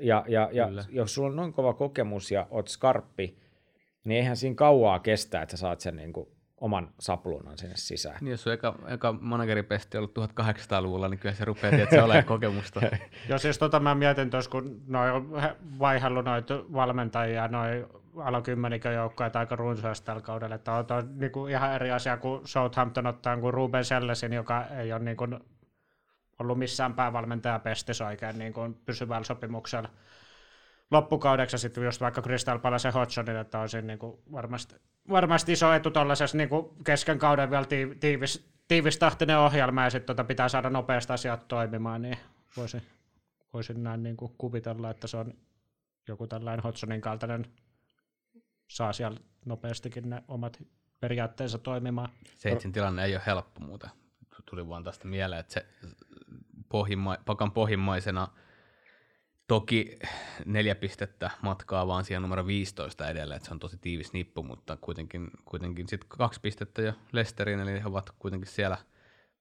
[0.00, 3.38] Ja, ja, ja jos sulla on noin kova kokemus ja oot skarppi,
[4.04, 6.28] niin eihän siinä kauaa kestää, että sä saat sen niin kuin
[6.62, 8.18] oman sapluunan sinne sisään.
[8.20, 12.80] Niin, jos on eka, eka manageripesti ollut 1800-luvulla, niin kyllä se rupeaa tietää, olemaan kokemusta.
[13.28, 15.42] Joo, siis tota mä mietin tuossa, kun noi on
[15.78, 17.86] vaihellut noita valmentajia, noi
[18.16, 22.40] alokymmenikön joukkoja aika runsaasti tällä kaudella, että on, on niin kuin ihan eri asia kuin
[22.44, 25.40] Southampton ottaa kuin Ruben Sellesin, joka ei ole niin kuin
[26.38, 29.88] ollut missään päävalmentaja pestissä oikein niin kuin pysyvällä sopimuksella
[30.92, 34.74] loppukaudeksi sitten just vaikka Crystal Palace ja Hodgsonin, että on siinä niin kuin varmasti,
[35.10, 36.48] varmasti iso etu tuollaisessa niin
[36.84, 37.66] kesken kauden vielä
[38.00, 42.18] tiivis, tiivistahtinen ohjelma ja sitten tota pitää saada nopeasti asiat toimimaan, niin
[42.56, 42.82] voisin,
[43.52, 45.34] voisin näin niin kuin kuvitella, että se on
[46.08, 47.46] joku tällainen Hodgsonin kaltainen
[48.68, 50.62] saa siellä nopeastikin ne omat
[51.00, 52.08] periaatteensa toimimaan.
[52.34, 53.90] Seitsin tilanne ei ole helppo muuta.
[54.50, 55.66] Tuli vaan tästä mieleen, että se
[56.68, 58.28] pohjimma, pakan pohjimmaisena–
[59.48, 59.98] Toki
[60.44, 64.76] neljä pistettä matkaa vaan siihen numero 15 edelleen, että se on tosi tiivis nippu, mutta
[64.76, 68.76] kuitenkin, kuitenkin sitten kaksi pistettä jo Lesteriin, eli he ovat kuitenkin siellä,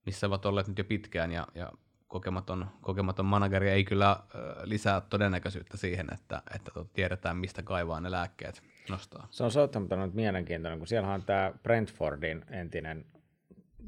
[0.06, 1.72] missä ovat olleet nyt jo pitkään, ja, ja
[2.08, 4.18] kokematon, kokematon manageri ei kyllä
[4.64, 9.28] lisää todennäköisyyttä siihen, että, että tot, tiedetään, mistä kaivaa ne lääkkeet nostaa.
[9.30, 13.06] Se on Southampton nyt mielenkiintoinen, kun siellä on tämä Brentfordin entinen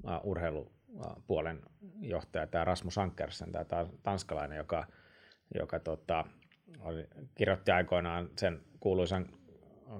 [0.03, 1.61] uh, urheilupuolen
[2.01, 4.85] johtaja, tämä Rasmus Ankersen, tämä tanskalainen, joka–
[5.59, 6.25] joka tota,
[6.79, 9.29] oli, kirjoitti aikoinaan sen kuuluisan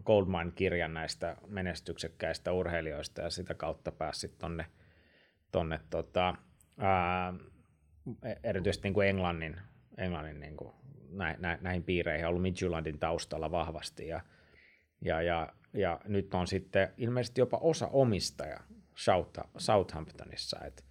[0.06, 4.66] Goldmine-kirjan näistä menestyksekkäistä urheilijoista ja sitä kautta pääsi tonne,
[5.52, 6.36] tonne tota,
[6.78, 7.34] ää,
[8.44, 9.56] erityisesti niin kuin Englannin,
[9.98, 10.74] Englannin niin kuin
[11.10, 14.22] nä, nä, näihin piireihin, ollut Midtjyllandin taustalla vahvasti ja,
[15.02, 18.60] ja, ja, ja nyt on sitten ilmeisesti jopa osa omistaja
[19.58, 20.84] Southamptonissa, että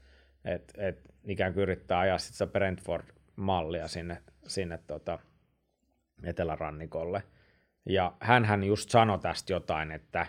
[0.44, 5.18] et, et ikään kuin yrittää ajaa sitä Brentford-mallia sinne sinne tota,
[6.24, 7.22] etelärannikolle.
[7.86, 10.26] Ja hän just sanoi tästä jotain, että,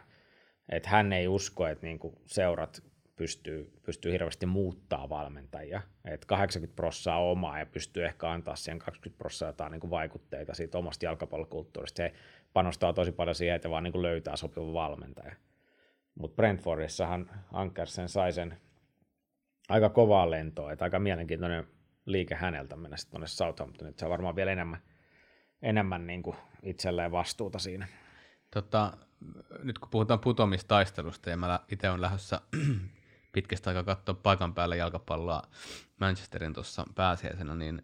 [0.70, 2.84] että hän ei usko, että niinku seurat
[3.16, 5.82] pystyy, pystyy hirveästi muuttaa valmentajia.
[6.05, 10.53] Että 80 prosenttia on omaa ja pystyy ehkä antaa siihen 20 prosenttia jotain niinku vaikutteita
[10.53, 11.97] siitä omasta jalkapallokulttuurista.
[11.97, 12.14] Se
[12.53, 15.36] panostaa tosi paljon siihen, että vaan niinku löytää sopivan valmentaja.
[16.16, 18.57] Mutta Brentfordissahan Ankersen sai sen
[19.70, 21.68] aika kovaa lentoa, että aika mielenkiintoinen
[22.06, 23.95] liike häneltä mennä sitten tuonne Southamptoniin.
[23.97, 24.82] Se on varmaan vielä enemmän,
[25.62, 27.88] enemmän niin kuin itselleen vastuuta siinä.
[28.51, 28.97] Tota,
[29.64, 32.41] nyt kun puhutaan putomistaistelusta ja mä itse olen lähdössä
[33.34, 35.41] pitkästä aikaa katsoa paikan päällä jalkapalloa
[35.99, 37.82] Manchesterin tuossa pääsiäisenä, niin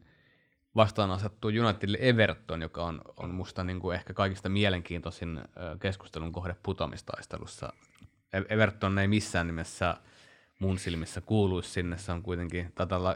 [0.75, 5.41] vastaan asettu Unitedille Everton, joka on, on musta niin kuin ehkä kaikista mielenkiintoisin
[5.79, 7.73] keskustelun kohde putomistaistelussa.
[8.33, 9.97] E-, Everton ei missään nimessä
[10.59, 13.15] mun silmissä kuuluisi sinne, se on kuitenkin, taitaa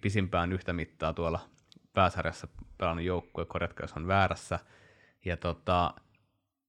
[0.00, 1.40] pisimpään yhtä mittaa tuolla
[1.92, 2.48] pääsarjassa
[2.78, 4.58] pelannut joukkue, korjatkaa jos on väärässä.
[5.24, 5.94] Ja tota,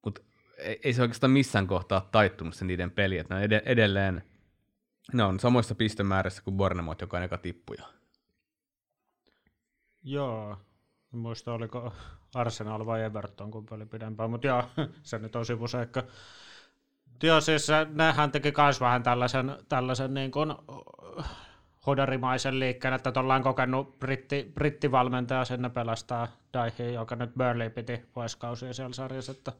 [0.05, 0.21] mutta
[0.57, 4.23] ei, ei se oikeastaan missään kohtaa taittunut se niiden peli, että ne on edelleen,
[5.13, 7.83] ne on samoissa pistemäärissä kuin Bornemot, joka on eka tippuja.
[10.03, 10.57] Joo,
[11.13, 11.93] en muista oliko
[12.35, 14.63] Arsenal vai Everton, kun peli pidempään, mutta joo,
[15.03, 16.03] se nyt on sivuseikka.
[17.23, 20.55] Joo, siis nehän teki myös vähän tällaisen, tällaisen niin kuin,
[21.87, 28.05] hodarimaisen liikkeen, että tuolla on kokenut britti, brittivalmentaja sinne pelastaa Daihi, joka nyt Burley piti
[28.15, 29.51] vuosikausia siellä sarjassa, että,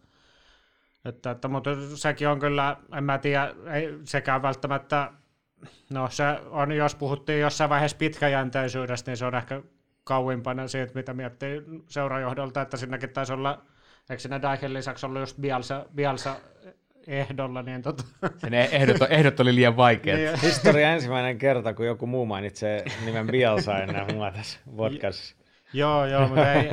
[1.06, 5.12] että, että, mutta sekin on kyllä, en mä tiedä, ei sekään välttämättä,
[5.90, 9.62] no se on, jos puhuttiin jossain vaiheessa pitkäjänteisyydestä, niin se on ehkä
[10.04, 13.62] kauimpana siitä, mitä miettii seurajohdolta, että sinnekin taisi olla,
[14.10, 16.36] eikö sinne Daihin lisäksi ollut just Bielsa, Bielsa
[17.08, 18.04] ehdolla, niin tota...
[18.38, 20.20] Sen ehdot, ehdot oli liian vaikeat.
[20.20, 25.36] niin, Historia ensimmäinen kerta, kun joku muu mainitsee nimen Bielsa ennen mua tässä podcastissa.
[25.74, 26.70] Joo, joo, mutta ei,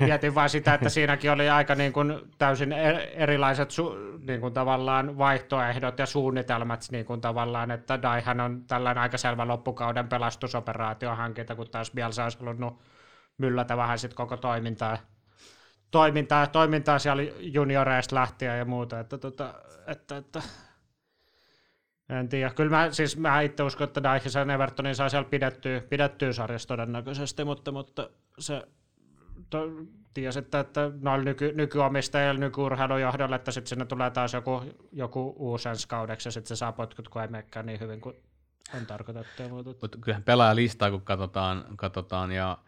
[0.00, 3.96] mietin vain sitä, että siinäkin oli aika niin kuin täysin e-, erilaiset su,
[4.26, 9.48] niin kuin tavallaan vaihtoehdot ja suunnitelmat niin kuin tavallaan, että Daihan on tällainen aika selvä
[9.48, 12.80] loppukauden pelastusoperaatiohankinta, kun taas Bielsa olisi halunnut
[13.38, 14.98] myllätä vähän sit koko toimintaa,
[15.94, 19.54] toimintaa, toimintaa siellä junioreista lähtien ja muuta, että, tota,
[19.86, 20.42] että, että
[22.08, 22.50] en tiedä.
[22.50, 27.44] Kyllä mä, siis mä itse uskon, että Daihisen Evertonin saa siellä pidettyä, pidettyä sarjassa todennäköisesti,
[27.44, 28.62] mutta, mutta se
[29.50, 29.58] to,
[30.14, 35.68] tiesi, että, että noilla nyky, nykyomistajilla, nykyurheilujohdolla, että sitten sinne tulee taas joku, joku uusi
[35.68, 38.16] ensi kaudeksi ja sitten se saa potkut, kun ei menekään niin hyvin kuin
[38.76, 39.42] on tarkoitettu.
[39.80, 42.58] Mutta kyllähän pelaaja kun katsotaan, katsotaan ja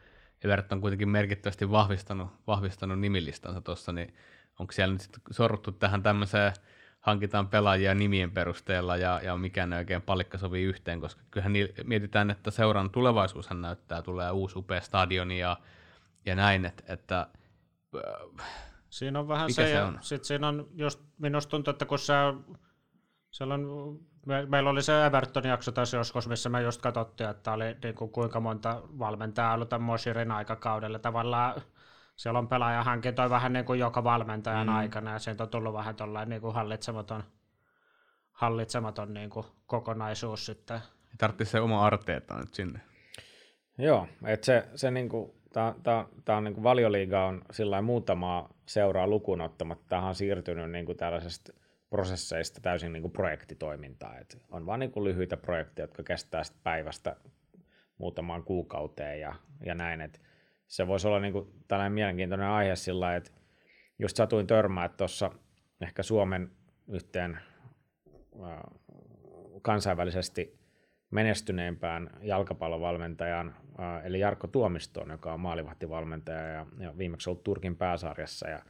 [0.45, 4.15] Everton on kuitenkin merkittävästi vahvistanut, vahvistanut nimilistansa tuossa, niin
[4.59, 6.53] onko siellä nyt sitten sorruttu tähän tämmöiseen
[7.01, 11.69] hankitaan pelaajia nimien perusteella ja, ja mikään ei oikein palikka sovii yhteen, koska kyllähän niin,
[11.85, 15.57] mietitään, että seuran tulevaisuushan näyttää, tulee uusi upea stadioni ja,
[16.27, 17.27] ja näin, että, että
[18.91, 19.99] Siinä on vähän se, se on?
[20.01, 22.13] Sitten siinä on just, minusta tuntuu, että kun se,
[23.31, 27.77] siellä on, me, meillä oli se Everton-jakso tässä joskus, missä me just katsottiin, että oli
[27.83, 30.99] niin kuin kuinka monta valmentajaa ollut tämän Mosirin aikakaudella.
[30.99, 31.63] Tavallaan
[32.17, 34.77] siellä on pelaajahankintoja vähän niin kuin joka valmentajan mm.
[34.77, 37.25] aikana, ja sieltä on tullut vähän tuollainen niin kuin hallitsematon,
[38.33, 40.81] hallitsematon niin kuin kokonaisuus sitten.
[41.19, 42.81] Tarvitsisi se oma arteeta nyt sinne.
[43.79, 47.83] Joo, että se, se niin kuin, tää, tää, tää on niin kuin valioliiga on sillä
[47.83, 49.85] muutamaa seuraa lukuun ottamatta.
[49.89, 51.53] Tähän on siirtynyt niin kuin tällaisesta
[51.91, 54.19] prosesseista täysin niin kuin projektitoimintaa.
[54.19, 57.17] Et on vain niin lyhyitä projekteja, jotka kestää päivästä
[57.99, 59.35] muutamaan kuukauteen ja,
[59.65, 60.01] ja näin.
[60.01, 60.21] Et
[60.67, 63.31] se voisi olla niin kuin tällainen mielenkiintoinen aihe sillä että
[63.99, 65.31] just satuin törmää tuossa
[65.81, 66.51] ehkä Suomen
[66.89, 67.39] yhteen
[69.63, 70.59] kansainvälisesti
[71.11, 73.57] menestyneimpään jalkapallovalmentajan,
[74.05, 78.49] eli Jarkko Tuomistoon, joka on maalivahtivalmentaja ja, ja viimeksi ollut Turkin pääsarjassa.
[78.49, 78.63] Ja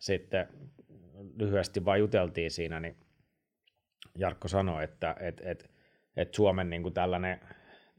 [0.00, 0.48] sitten
[1.36, 2.96] lyhyesti vain juteltiin siinä, niin
[4.18, 5.70] Jarkko sanoi, että et, et,
[6.16, 7.40] et Suomen niin kuin tällainen,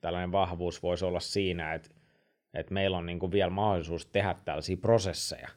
[0.02, 1.90] tällainen vahvuus voisi olla siinä, että
[2.54, 5.50] että meillä on niin kuin vielä mahdollisuus tehdä tällaisia prosesseja,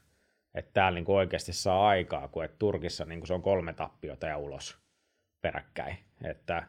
[0.55, 3.73] että täällä niin kuin oikeasti saa aikaa, kun että Turkissa niin kuin se on kolme
[3.73, 4.79] tappiota ja ulos
[5.41, 5.99] peräkkäin.
[6.25, 6.63] Että,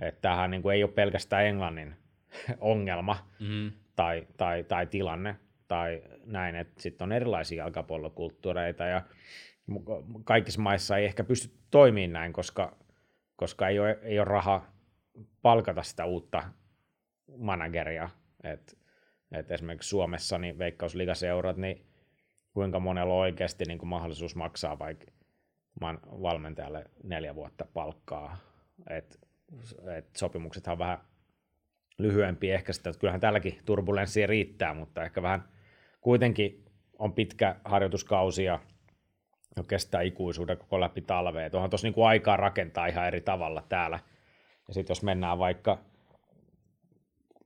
[0.00, 1.96] että tämähän niin kuin ei ole pelkästään Englannin
[2.60, 3.72] ongelma mm.
[3.96, 5.36] tai, tai, tai tilanne
[5.68, 9.02] tai näin, että sitten on erilaisia jalkapallokulttuureita ja
[10.24, 12.76] kaikissa maissa ei ehkä pysty toimimaan näin, koska,
[13.36, 14.72] koska ei, ole, ei ole raha
[15.42, 16.42] palkata sitä uutta
[17.36, 18.10] manageria.
[18.44, 18.72] että
[19.32, 21.86] et esimerkiksi Suomessa niin veikkausligaseurat, niin
[22.52, 25.06] kuinka monella on oikeasti niin kuin mahdollisuus maksaa vaikka
[26.22, 28.36] valmentajalle neljä vuotta palkkaa.
[28.90, 29.20] Et,
[29.96, 30.98] et sopimuksethan on vähän
[31.98, 35.48] lyhyempi ehkä sitä, että kyllähän tälläkin turbulenssia riittää, mutta ehkä vähän
[36.00, 36.64] kuitenkin
[36.98, 38.60] on pitkä harjoituskausi ja
[39.64, 41.50] kestää ikuisuuden koko läpi talvea.
[41.52, 43.98] Onhan tuossa niinku aikaa rakentaa ihan eri tavalla täällä.
[44.68, 45.78] Ja sitten jos mennään vaikka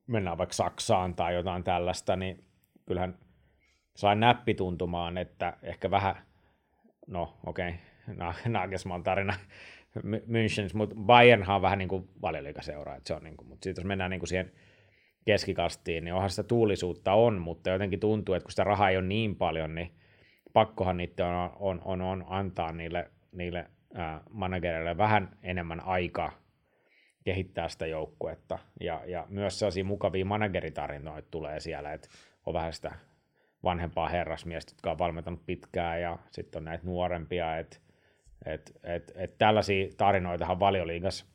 [0.06, 2.44] mennään vaikka Saksaan tai jotain tällaista, niin
[2.86, 3.18] kyllähän
[3.96, 6.16] sain näppituntumaan, että ehkä vähän,
[7.06, 7.74] no okei,
[8.12, 9.34] okay, Nagelsmann tarina
[10.04, 13.82] München, mutta Bayernhan on vähän niin kuin valioliikaseura, että se on niin kuin, mutta sitten
[13.82, 14.52] jos mennään niin kuin siihen
[15.24, 19.06] keskikastiin, niin onhan sitä tuulisuutta on, mutta jotenkin tuntuu, että kun sitä rahaa ei ole
[19.06, 19.92] niin paljon, niin
[20.53, 23.70] pakkohan niitä on, on, on, on antaa niille, niille
[24.30, 26.32] managereille vähän enemmän aikaa
[27.24, 28.59] kehittää sitä joukkuetta.
[28.80, 32.09] Ja, ja myös sellaisia mukavia manageritarinoita tulee siellä, että
[32.46, 32.92] on vähän sitä
[33.64, 37.76] vanhempaa herrasmiestä, jotka on valmentanut pitkään ja sitten on näitä nuorempia, että
[38.46, 41.32] et, et, et tällaisia tarinoitahan valioliigas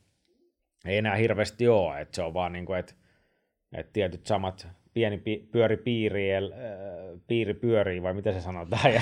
[0.85, 2.93] ei enää hirveästi ole, että se on vaan niin kuin, että
[3.73, 4.67] et tietyt samat
[4.97, 6.41] pieni pi, pyöri piiri, äh,
[7.27, 9.01] piiri pyörii, vai miten se sanotaan, ja,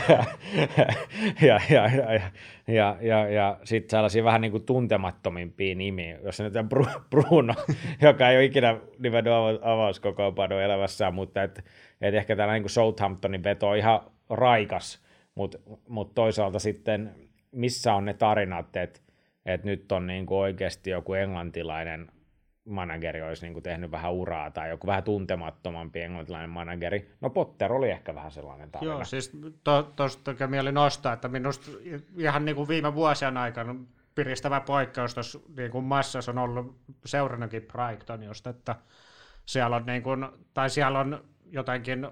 [1.41, 2.21] ja, ja, ja, ja,
[2.67, 6.69] ja, ja, ja sitten sellaisia vähän niin kuin tuntemattomimpia nimiä, jos nyt on
[7.09, 7.53] Bruno,
[8.01, 11.65] joka ei ole ikinä nimennyt avauskokoonpanoa elämässään, mutta et,
[12.01, 17.15] et ehkä tällainen niin Southamptonin veto on ihan raikas, mutta mut toisaalta sitten
[17.51, 18.99] missä on ne tarinat, että
[19.45, 22.07] et nyt on niin kuin oikeasti joku englantilainen
[22.65, 27.15] manageri olisi niin kuin tehnyt vähän uraa tai joku vähän tuntemattomampi englantilainen manageri.
[27.21, 28.93] No Potter oli ehkä vähän sellainen tarina.
[28.93, 29.31] Joo, siis
[29.95, 31.71] tuosta to, mieli nostaa, että minusta
[32.17, 33.75] ihan niin kuin viime vuosien aikana
[34.15, 38.75] piristävä poikkeus tuossa niin kuin massassa on ollut seurannutkin Brighton just, että
[39.45, 42.07] siellä on, niin kuin, tai siellä on jotenkin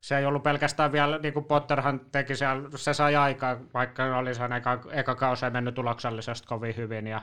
[0.00, 4.34] se ei ollut pelkästään vielä, niin kuin Potterhan teki siellä, se sai aikaa, vaikka oli
[4.34, 7.22] sen eka, eka kausi ei mennyt tuloksellisesti kovin hyvin, ja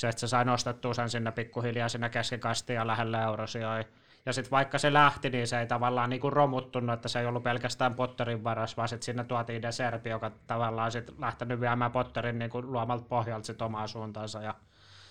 [0.00, 3.84] se, että se sai nostettua sen sinne pikkuhiljaa sinne keskikastiin ja lähelle eurosioi.
[4.26, 7.42] Ja sitten vaikka se lähti, niin se ei tavallaan niinku romuttunut, että se ei ollut
[7.42, 12.38] pelkästään Potterin varas, vaan sitten sinne tuotiin De Serbi, joka tavallaan sitten lähtenyt viemään Potterin
[12.38, 14.42] niinku luomalta pohjalta sit omaa suuntaansa.
[14.42, 14.54] Ja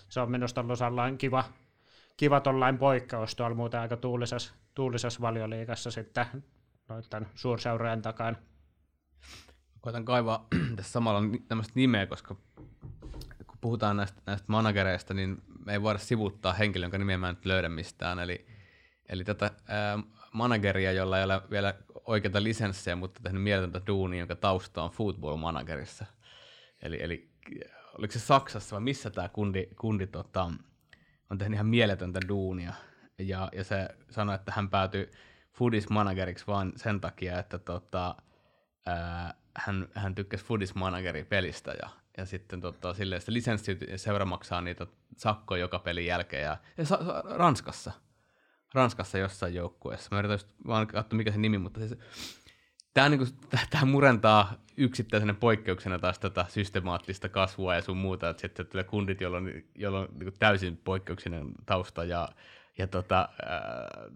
[0.09, 1.43] se on minusta ollut sellainen kiva,
[2.17, 6.25] kiva tollain poikkeus tuolla muuten aika tuulisessa, tuulisessa valioliikassa sitten
[6.87, 8.37] noiden suurseurojen takana.
[9.81, 12.35] Koitan kaivaa tässä samalla tämmöistä nimeä, koska
[13.62, 17.70] puhutaan näistä, näistä managereista, niin me ei voida sivuuttaa henkilöä, jonka nimeä mä nyt löydä
[17.70, 18.20] mistään.
[18.20, 18.47] Eli,
[19.10, 19.99] eli tätä ää,
[20.34, 21.74] manageria, jolla ei ole vielä
[22.05, 26.05] oikeita lisenssejä, mutta tehnyt mieletöntä duunia, jonka tausta on football managerissa.
[26.82, 27.30] Eli, eli
[27.97, 30.51] oliko se Saksassa vai missä tämä kundi, kundi tota,
[31.30, 32.74] on tehnyt ihan mieletöntä duunia.
[33.20, 35.12] Ja, ja se sanoi, että hän päätyi
[35.51, 38.16] foodis-manageriksi vaan sen takia, että tota,
[38.86, 41.89] ää, hän, hän tykkäsi foodis-manageri pelistä ja,
[42.20, 46.86] ja sitten tota, silleen sitä lisenssi seura maksaa niitä sakkoja joka pelin jälkeen ja, ja
[46.86, 47.91] sa, sa, Ranskassa.
[48.74, 50.09] Ranskassa jossain joukkueessa.
[50.11, 51.95] Mä yritän just vaan katsoa mikä se nimi, mutta siis,
[52.93, 53.30] tämä, niin kuin,
[53.70, 59.22] tämä murentaa yksittäisenä poikkeuksena taas tätä systemaattista kasvua ja sun muuta, että sitten tulee kundit,
[59.22, 62.30] joilla on, joilla on niin täysin poikkeuksinen tausta ja,
[62.78, 64.09] ja tota, ää,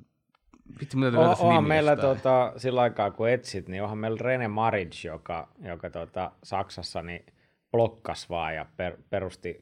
[0.79, 5.47] Vitsi, oh, onhan meillä tota, sillä aikaa, kun etsit, niin onhan meillä Rene Maric, joka,
[5.61, 7.25] joka tota, Saksassa niin
[7.73, 9.61] blokkas vaan ja per, perusti,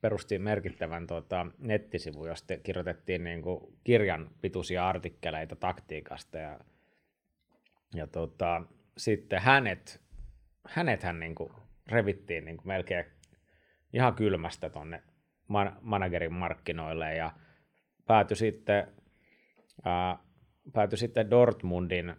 [0.00, 6.38] perusti merkittävän tota, nettisivu, josta kirjoitettiin niin kuin, kirjan pituisia artikkeleita taktiikasta.
[6.38, 6.60] Ja,
[7.94, 8.62] ja tota,
[8.96, 10.02] sitten hänet,
[10.68, 11.52] hänet hän niin kuin,
[11.86, 13.04] revittiin niin kuin, melkein
[13.92, 15.02] ihan kylmästä tuonne
[15.48, 17.32] man- managerin markkinoille ja
[18.06, 18.92] päätyi sitten
[19.84, 20.18] ää,
[20.72, 22.14] päätyi sitten Dortmundin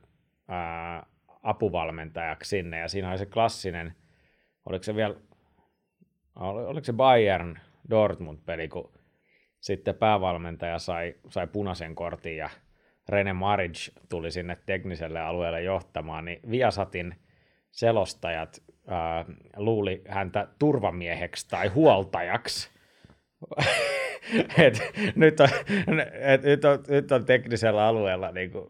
[0.48, 1.06] ää,
[1.44, 3.96] apuvalmentajaksi sinne, ja siinä oli se klassinen,
[4.66, 5.16] oliko se vielä,
[6.36, 8.92] oliko se Bayern Dortmund-peli, kun
[9.60, 12.50] sitten päävalmentaja sai, sai punaisen kortin ja
[13.10, 17.16] Rene Maric tuli sinne tekniselle alueelle johtamaan, niin Viasatin
[17.72, 22.70] selostajat ää, luuli häntä turvamieheksi tai huoltajaksi.
[24.66, 25.50] et, nyt, on,
[26.14, 28.70] et, nyt, on, nyt on teknisellä alueella niin kuin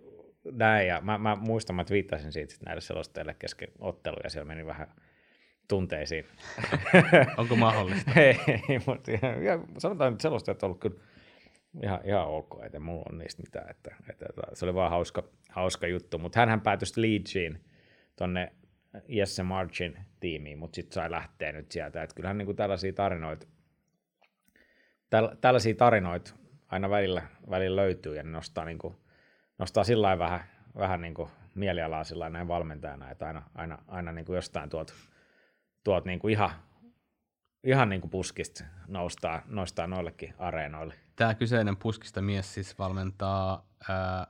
[0.52, 4.88] näin, ja mä, mä muistan, mä viittasin siitä näille selostajille kesken otteluja, siellä meni vähän
[5.70, 6.26] tunteisiin.
[7.38, 8.12] Onko mahdollista?
[8.22, 10.96] ei, ei, mutta ihan, ihan, sanotaan, että on ollut kyllä
[11.84, 15.24] ihan, ihan ok, että mulla on niistä mitään, että, että, että se oli vaan hauska,
[15.50, 17.64] hauska juttu, mutta hänhän päätyi Leedsiin
[18.16, 18.54] tonne
[19.08, 23.48] Jesse Marchin tiimiin, mutta sitten sai lähteä nyt sieltä, että kyllähän niin kuin tällaisia tarinoita
[25.10, 26.34] täl, tällaisia tarinoita
[26.68, 28.96] aina välillä, välillä löytyy ja ne nostaa, niin kuin,
[29.58, 30.44] nostaa sillä vähän,
[30.78, 34.94] vähän niin kuin mielialaa sillä näin valmentajana, että aina, aina, aina niin kuin jostain tuot,
[35.90, 36.52] tuot niin kuin ihan,
[37.64, 40.94] ihan niin kuin puskista noustaa, noustaa noillekin areenoille.
[41.16, 44.28] Tämä kyseinen puskista mies siis valmentaa ää,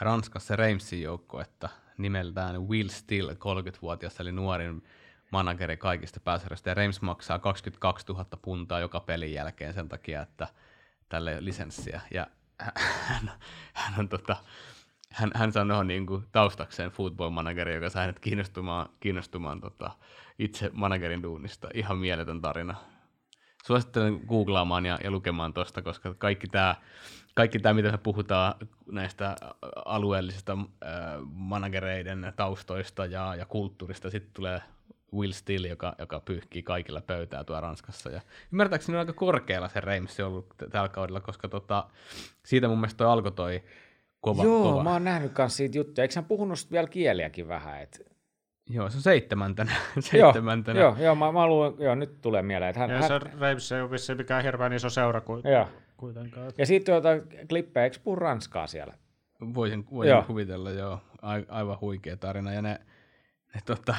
[0.00, 4.82] Ranskassa Reimsin joukkuetta nimeltään Will Still, 30-vuotias, eli nuorin
[5.32, 10.48] manageri kaikista pääsarjoista, ja Reims maksaa 22 000 puntaa joka pelin jälkeen sen takia, että
[11.08, 12.26] tälle lisenssiä, ja
[13.08, 13.30] hän,
[13.72, 14.36] hän on tota,
[15.12, 19.90] hän, hän sanoo niin kuin taustakseen football manageri, joka sai hänet kiinnostumaan, kiinnostumaan tota,
[20.38, 21.68] itse managerin duunista.
[21.74, 22.74] Ihan mieletön tarina.
[23.66, 26.74] Suosittelen googlaamaan ja, ja lukemaan tuosta, koska kaikki tämä,
[27.34, 28.54] kaikki tämä, mitä me puhutaan
[28.92, 29.36] näistä
[29.84, 30.90] alueellisista äh,
[31.24, 34.62] managereiden taustoista ja, ja kulttuurista, sitten tulee
[35.14, 38.10] Will Still, joka, joka pyyhkii kaikilla pöytää tuo Ranskassa.
[38.10, 38.20] Ja
[38.52, 41.88] ymmärtääkseni on aika korkealla se Reims ollut tällä kaudella, koska tota,
[42.44, 43.62] siitä mun mielestä toi alkoi toi
[44.22, 44.44] kova.
[44.44, 44.82] Joo, kova.
[44.82, 46.02] mä oon nähnyt kanssa siitä juttuja.
[46.02, 47.82] Eikö hän puhunut vielä kieliäkin vähän?
[47.82, 48.12] Et...
[48.70, 49.72] Joo, se on seitsemäntänä.
[50.00, 50.80] seitsemäntänä.
[50.80, 52.70] Joo, joo, joo mä, mä luulen, joo, nyt tulee mieleen.
[52.70, 53.08] Että hän, ja hän...
[53.08, 55.68] se Reims ei ole vissiin mikään hirveän iso seura kuin, joo.
[55.96, 56.52] kuitenkaan.
[56.58, 58.94] Ja sitten jotain klippejä, eikö puhu ranskaa siellä?
[59.54, 60.22] Voisin, voisin joo.
[60.22, 61.00] kuvitella, joo.
[61.22, 62.52] A, aivan huikea tarina.
[62.52, 62.80] Ja ne,
[63.54, 63.94] ne tota,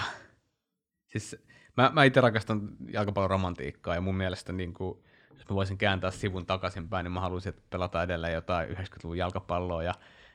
[1.14, 1.36] Siis
[1.78, 5.04] mä, mä itse rakastan jalkapallon romantiikkaa ja mun mielestä niin kuin,
[5.44, 9.84] jos mä voisin kääntää sivun takaisinpäin, niin mä haluaisin, että pelata edelleen jotain 90-luvun jalkapalloa
[9.84, 9.94] ja,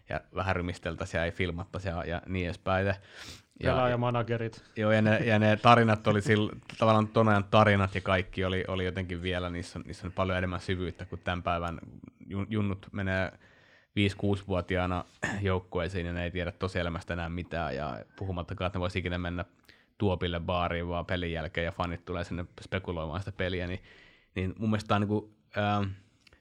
[0.09, 2.87] ja vähän rymisteltäisiin ja ei filmattaisi ja, ja niin edespäin.
[2.87, 2.95] Ja,
[3.63, 4.63] Pelaajamanagerit.
[4.77, 8.65] Joo, ja ne, ja ne tarinat oli sillä, tavallaan ton ajan tarinat ja kaikki oli,
[8.69, 11.79] oli jotenkin vielä, niissä on, niissä on paljon enemmän syvyyttä kuin tämän päivän
[12.49, 13.33] junnut menee
[13.99, 15.05] 5-6-vuotiaana
[15.41, 19.45] joukkueisiin ja ne ei tiedä tosielämästä enää mitään ja puhumattakaan, että ne voisi ikinä mennä
[19.99, 23.81] tuopille baariin vaan pelin jälkeen ja fanit tulee sinne spekuloimaan sitä peliä, niin,
[24.35, 25.85] niin mun mielestä tämä on niin kuin, ää,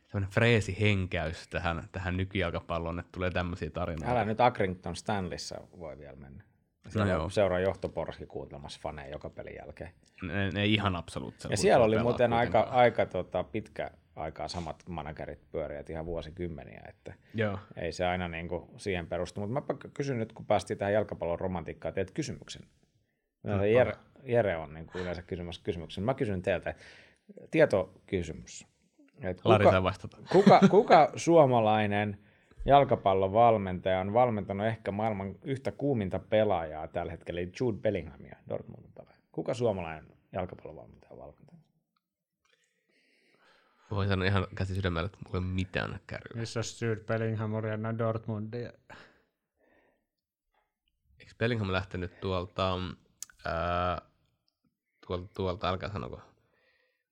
[0.08, 4.12] semmoinen freesihenkäys tähän, tähän nykyjalkapalloon, että tulee tämmöisiä tarinoita.
[4.12, 6.44] Älä nyt Accrington Stanleyssa voi vielä mennä.
[6.90, 7.24] Siellä joo.
[7.24, 9.92] no seuraa johtoporski kuuntelemassa faneja joka pelin jälkeen.
[10.22, 11.54] Ne, ne ihan absoluuttisesti.
[11.54, 17.14] Ja siellä oli muuten aika, aika tota, pitkä aikaa samat managerit pyörivät ihan vuosikymmeniä, että
[17.34, 17.60] Joo.
[17.76, 19.40] ei se aina niin kuin siihen perustu.
[19.48, 22.62] Mutta mä kysyn nyt, kun päästiin tähän jalkapallon romantiikkaan, teet kysymyksen.
[23.44, 26.04] Yleensä Jere, Jere on niin kuin yleensä kysymässä kysymyksen.
[26.04, 26.76] Mä kysyn teiltä,
[27.52, 28.68] tietokysymys.
[29.22, 30.18] Et Lari kuka, saa vastata.
[30.32, 32.18] kuka, kuka suomalainen
[32.66, 38.92] jalkapallon valmentaja on valmentanut ehkä maailman yhtä kuuminta pelaajaa tällä hetkellä, eli Jude Bellinghamia, Dortmundin
[38.94, 39.18] pelaaja.
[39.32, 41.48] Kuka suomalainen jalkapallon valmentaja on valmentanut?
[43.92, 46.40] Voin sanoa ihan käsi sydämellä, että mulla ei ole mitään kärryä.
[46.40, 47.68] Missä Jude Bellingham oli
[47.98, 48.72] Dortmundia?
[51.20, 52.78] Eikö Bellingham lähtenyt tuolta,
[53.46, 54.02] ää,
[55.08, 56.22] tuolta, tuolta, älkää sanoko,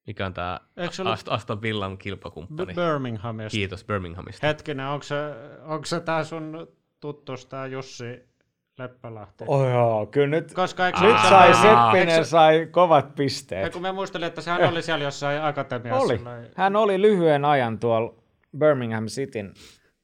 [0.08, 2.74] mikä on tämä Eikö Ast- Aston Villan kilpakumppani?
[2.74, 3.50] Birminghamista?
[3.52, 4.48] Kiitos Birminghamista.
[4.48, 5.16] Hetkinen, onko se,
[5.64, 6.68] onko se tää sun
[7.00, 8.30] tuttus, tää Jussi
[8.78, 9.44] Leppälahti?
[9.48, 13.12] Oh joo, kyllä nyt, Koska eikö nyt se- sai eikö se- Seppinen sai kovat Ja
[13.16, 13.74] pisteet.
[13.74, 16.04] kun mä muistelin, että sehän oli siellä jossain akatemiassa.
[16.04, 16.20] Oli.
[16.56, 18.14] Hän oli lyhyen ajan tuolla
[18.58, 19.54] Birmingham Cityn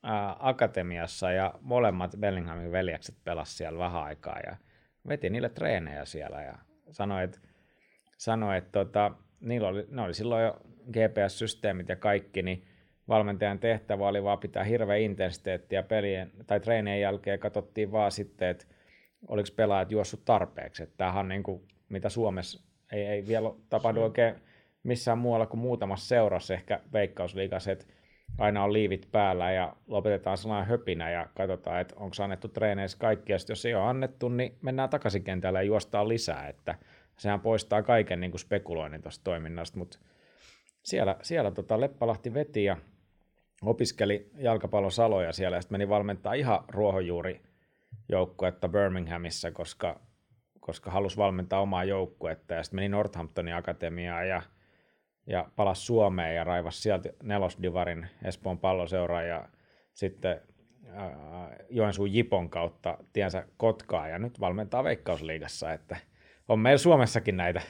[0.04, 4.56] ää, akatemiassa ja molemmat Bellinghamin veljekset pelasivat siellä vähän aikaa ja
[5.08, 6.54] veti niille treenejä siellä ja
[6.92, 7.40] sanoi, että,
[8.18, 9.12] sanoi, että tota,
[9.42, 10.58] niillä oli, ne oli silloin jo
[10.92, 12.64] GPS-systeemit ja kaikki, niin
[13.08, 17.40] valmentajan tehtävä oli vaan pitää hirveä intensiteettiä pelien tai treenien jälkeen.
[17.40, 18.66] Katsottiin vaan sitten, että
[19.28, 20.84] oliko pelaajat juossut tarpeeksi.
[20.84, 24.36] Että tämähän on niin kuin, mitä Suomessa ei, ei vielä tapahdu oikein
[24.84, 27.86] missään muualla kuin muutamassa seurassa, ehkä veikkausliigassa, että
[28.38, 33.32] aina on liivit päällä ja lopetetaan sellainen höpinä ja katsotaan, että onko annettu treeneissä kaikki,
[33.32, 36.76] ja jos ei ole annettu, niin mennään takaisin kentälle ja juostaan lisää, että
[37.22, 40.00] sehän poistaa kaiken niin kuin spekuloinnin tuosta toiminnasta, mutta
[40.84, 42.78] siellä, siellä tota Leppälahti veti ja
[43.62, 47.42] opiskeli jalkapallon saloja siellä ja sitten meni valmentaa ihan ruohonjuuri
[48.10, 50.00] joukkuetta Birminghamissa, koska,
[50.60, 52.54] koska halusi valmentaa omaa joukkuetta.
[52.54, 54.42] Ja sitten meni Northamptonin akatemiaan ja,
[55.28, 59.50] ja palasi Suomeen ja raivasi sieltä nelosdivarin Espoon palloseuraa ja
[59.94, 60.42] sitten
[60.88, 64.08] ää, Joensuun Jipon kautta tiensä Kotkaa.
[64.08, 66.11] Ja nyt valmentaa Veikkausliigassa, että
[66.52, 67.62] on meillä Suomessakin näitä,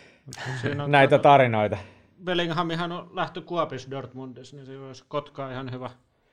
[0.88, 1.78] näitä kato- tarinoita.
[2.24, 5.90] Bellinghamihan on lähtö Kuopis Dortmundissa, niin se olisi Kotkaa ihan hyvä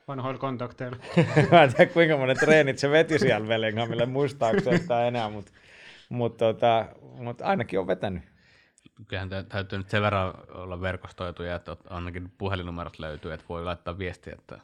[0.09, 0.97] vanhoilla kontakteilla.
[1.53, 5.53] Mä en tiedä kuinka monet treenit se veti siellä Bellinghamille, muistaako se yhtään enää, mutta
[6.09, 6.87] mut tota,
[7.19, 8.23] mut ainakin on vetänyt.
[9.09, 13.99] Kyllähän tä- täytyy nyt sen verran olla verkostoituja, että ainakin puhelinnumerot löytyy, että voi laittaa
[13.99, 14.59] viestiä, että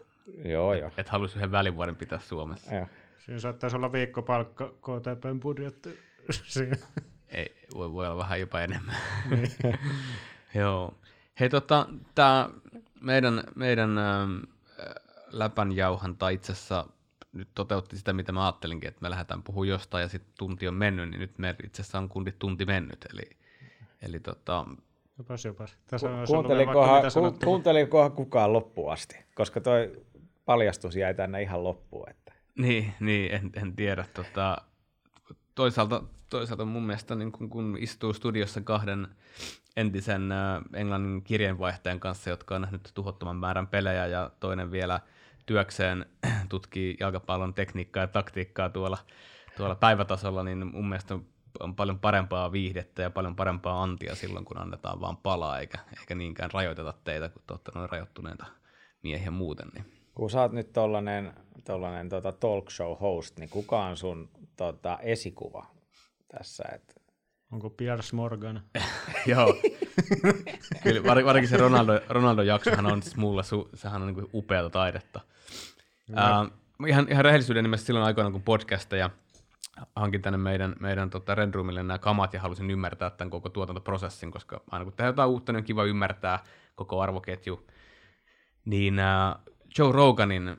[0.45, 0.91] Joo, joo.
[0.97, 2.75] et haluaisi yhden välivuoden pitää Suomessa.
[2.75, 2.87] joo.
[3.19, 5.99] Siinä saattaisi olla viikkopalkka KTPn budjetti.
[6.33, 6.77] Siinä.
[7.35, 8.97] Ei, voi, voi olla vähän jopa enemmän.
[10.55, 10.95] Joo.
[11.41, 12.51] Hei, tota, tämä
[13.01, 14.39] meidän, meidän ähm,
[15.31, 16.87] läpänjauhanta itse asiassa
[17.33, 20.75] nyt toteutti sitä, mitä mä ajattelinkin, että me lähdetään puhumaan jostain ja sitten tunti on
[20.75, 23.07] mennyt, niin nyt me itse asiassa on kundi tunti mennyt.
[23.13, 23.31] Eli,
[24.03, 24.67] eli tota,
[25.19, 25.77] Jopas, jopas.
[25.87, 30.05] Tässä vaikka Kuuntelikohan, mitä ku, kuuntelikohan kukaan loppuun asti, koska toi
[30.45, 32.11] paljastus jäi tänne ihan loppuun.
[32.11, 32.33] Että.
[32.59, 34.05] niin, niin en, en tiedä.
[34.15, 34.59] Tota,
[35.55, 39.09] toisaalta, toisaalta mun mielestä niin kun, kun istuu studiossa kahden
[39.77, 40.33] entisen
[40.75, 45.01] englannin kirjeenvaihtajan kanssa, jotka on nähnyt tuhottoman määrän pelejä ja toinen vielä
[45.47, 46.07] työkseen
[46.49, 48.99] tutkii jalkapallon tekniikkaa ja taktiikkaa tuolla,
[49.57, 51.19] tuolla päivätasolla, niin mun mielestä
[51.61, 56.15] on paljon parempaa viihdettä ja paljon parempaa antia silloin, kun annetaan vaan palaa, eikä, eikä
[56.15, 58.47] niinkään rajoiteta teitä, kun te olette noin rajoittuneita
[59.03, 59.69] miehiä muuten.
[59.75, 59.85] Niin.
[60.15, 61.33] Kun sä oot nyt tollanen,
[61.65, 65.67] tollanen tota talk show host, niin kuka on sun tota, esikuva
[66.29, 66.65] tässä?
[66.75, 67.05] Et,
[67.53, 68.63] Onko Piers Morgan?
[69.27, 69.55] Joo.
[70.83, 75.21] Kyllä, var, varsinkin se Ronaldo, Ronaldo-jaksohan on siis mulla, su, sehän on niin upeata taidetta.
[76.15, 76.47] Ää,
[76.89, 79.11] ihan, ihan rehellisyyden nimessä silloin aikoina, kun podcasteja
[79.97, 84.61] hankin tänne meidän, meidän tota Rendroomille nämä kamat ja halusin ymmärtää tämän koko tuotantoprosessin, koska
[84.71, 86.39] aina kun tehdään jotain uutta, niin on kiva ymmärtää
[86.75, 87.67] koko arvoketju.
[88.65, 89.35] Niin äh,
[89.79, 90.57] Joe Roganin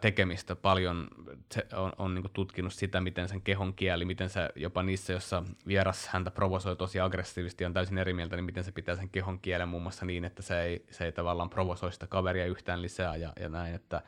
[0.00, 1.08] tekemistä paljon
[1.52, 5.42] se on, on niin tutkinut sitä, miten sen kehon kieli, miten se jopa niissä, jossa
[5.66, 9.40] vieras häntä provosoi tosi aggressiivisesti, on täysin eri mieltä, niin miten se pitää sen kehon
[9.40, 13.16] kielen muun muassa niin, että se ei, se ei tavallaan provosoi sitä kaveria yhtään lisää
[13.16, 14.02] ja, ja näin, että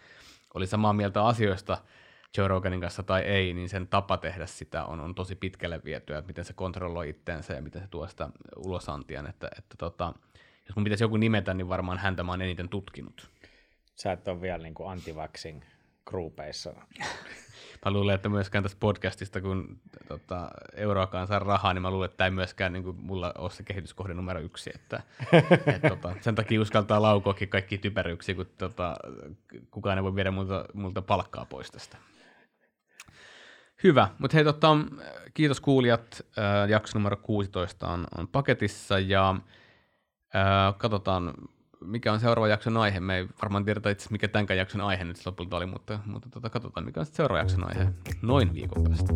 [0.55, 1.79] oli samaa mieltä asioista
[2.39, 6.19] Joe Roganin kanssa tai ei, niin sen tapa tehdä sitä on, on tosi pitkälle vietyä,
[6.19, 10.13] että miten se kontrolloi itteensä ja miten se tuo sitä ulosantian, että, että tota,
[10.67, 13.31] jos mun pitäisi joku nimetä, niin varmaan häntä mä oon eniten tutkinut.
[13.95, 15.63] Sä et ole vielä niin anti-vaxing
[16.07, 16.73] groupeissa.
[17.85, 22.17] mä luulen, että myöskään tästä podcastista, kun tota, euroakaan saa rahaa, niin mä luulen, että
[22.17, 24.71] tämä ei myöskään niin kuin, mulla ole se kehityskohde numero yksi.
[24.75, 25.03] Että,
[25.75, 28.97] et, tota, sen takia uskaltaa laukoakin kaikki typeryksiä, kun tota,
[29.71, 31.97] kukaan ei voi viedä multa, multa palkkaa pois tästä.
[33.85, 34.77] Hyvä, mutta hei, tota,
[35.35, 36.27] kiitos kuulijat.
[36.39, 39.31] Äh, jakso numero 16 on, on paketissa ja
[40.35, 41.35] äh, katsotaan,
[41.85, 43.01] mikä on seuraava jakson aihe.
[43.01, 46.51] Me ei varmaan tiedetä itse mikä tämän jakson aihe nyt lopulta oli, mutta, mutta tota,
[46.51, 47.89] katsotaan, mikä on seuraava jakson aihe
[48.23, 49.13] noin viikon päästä.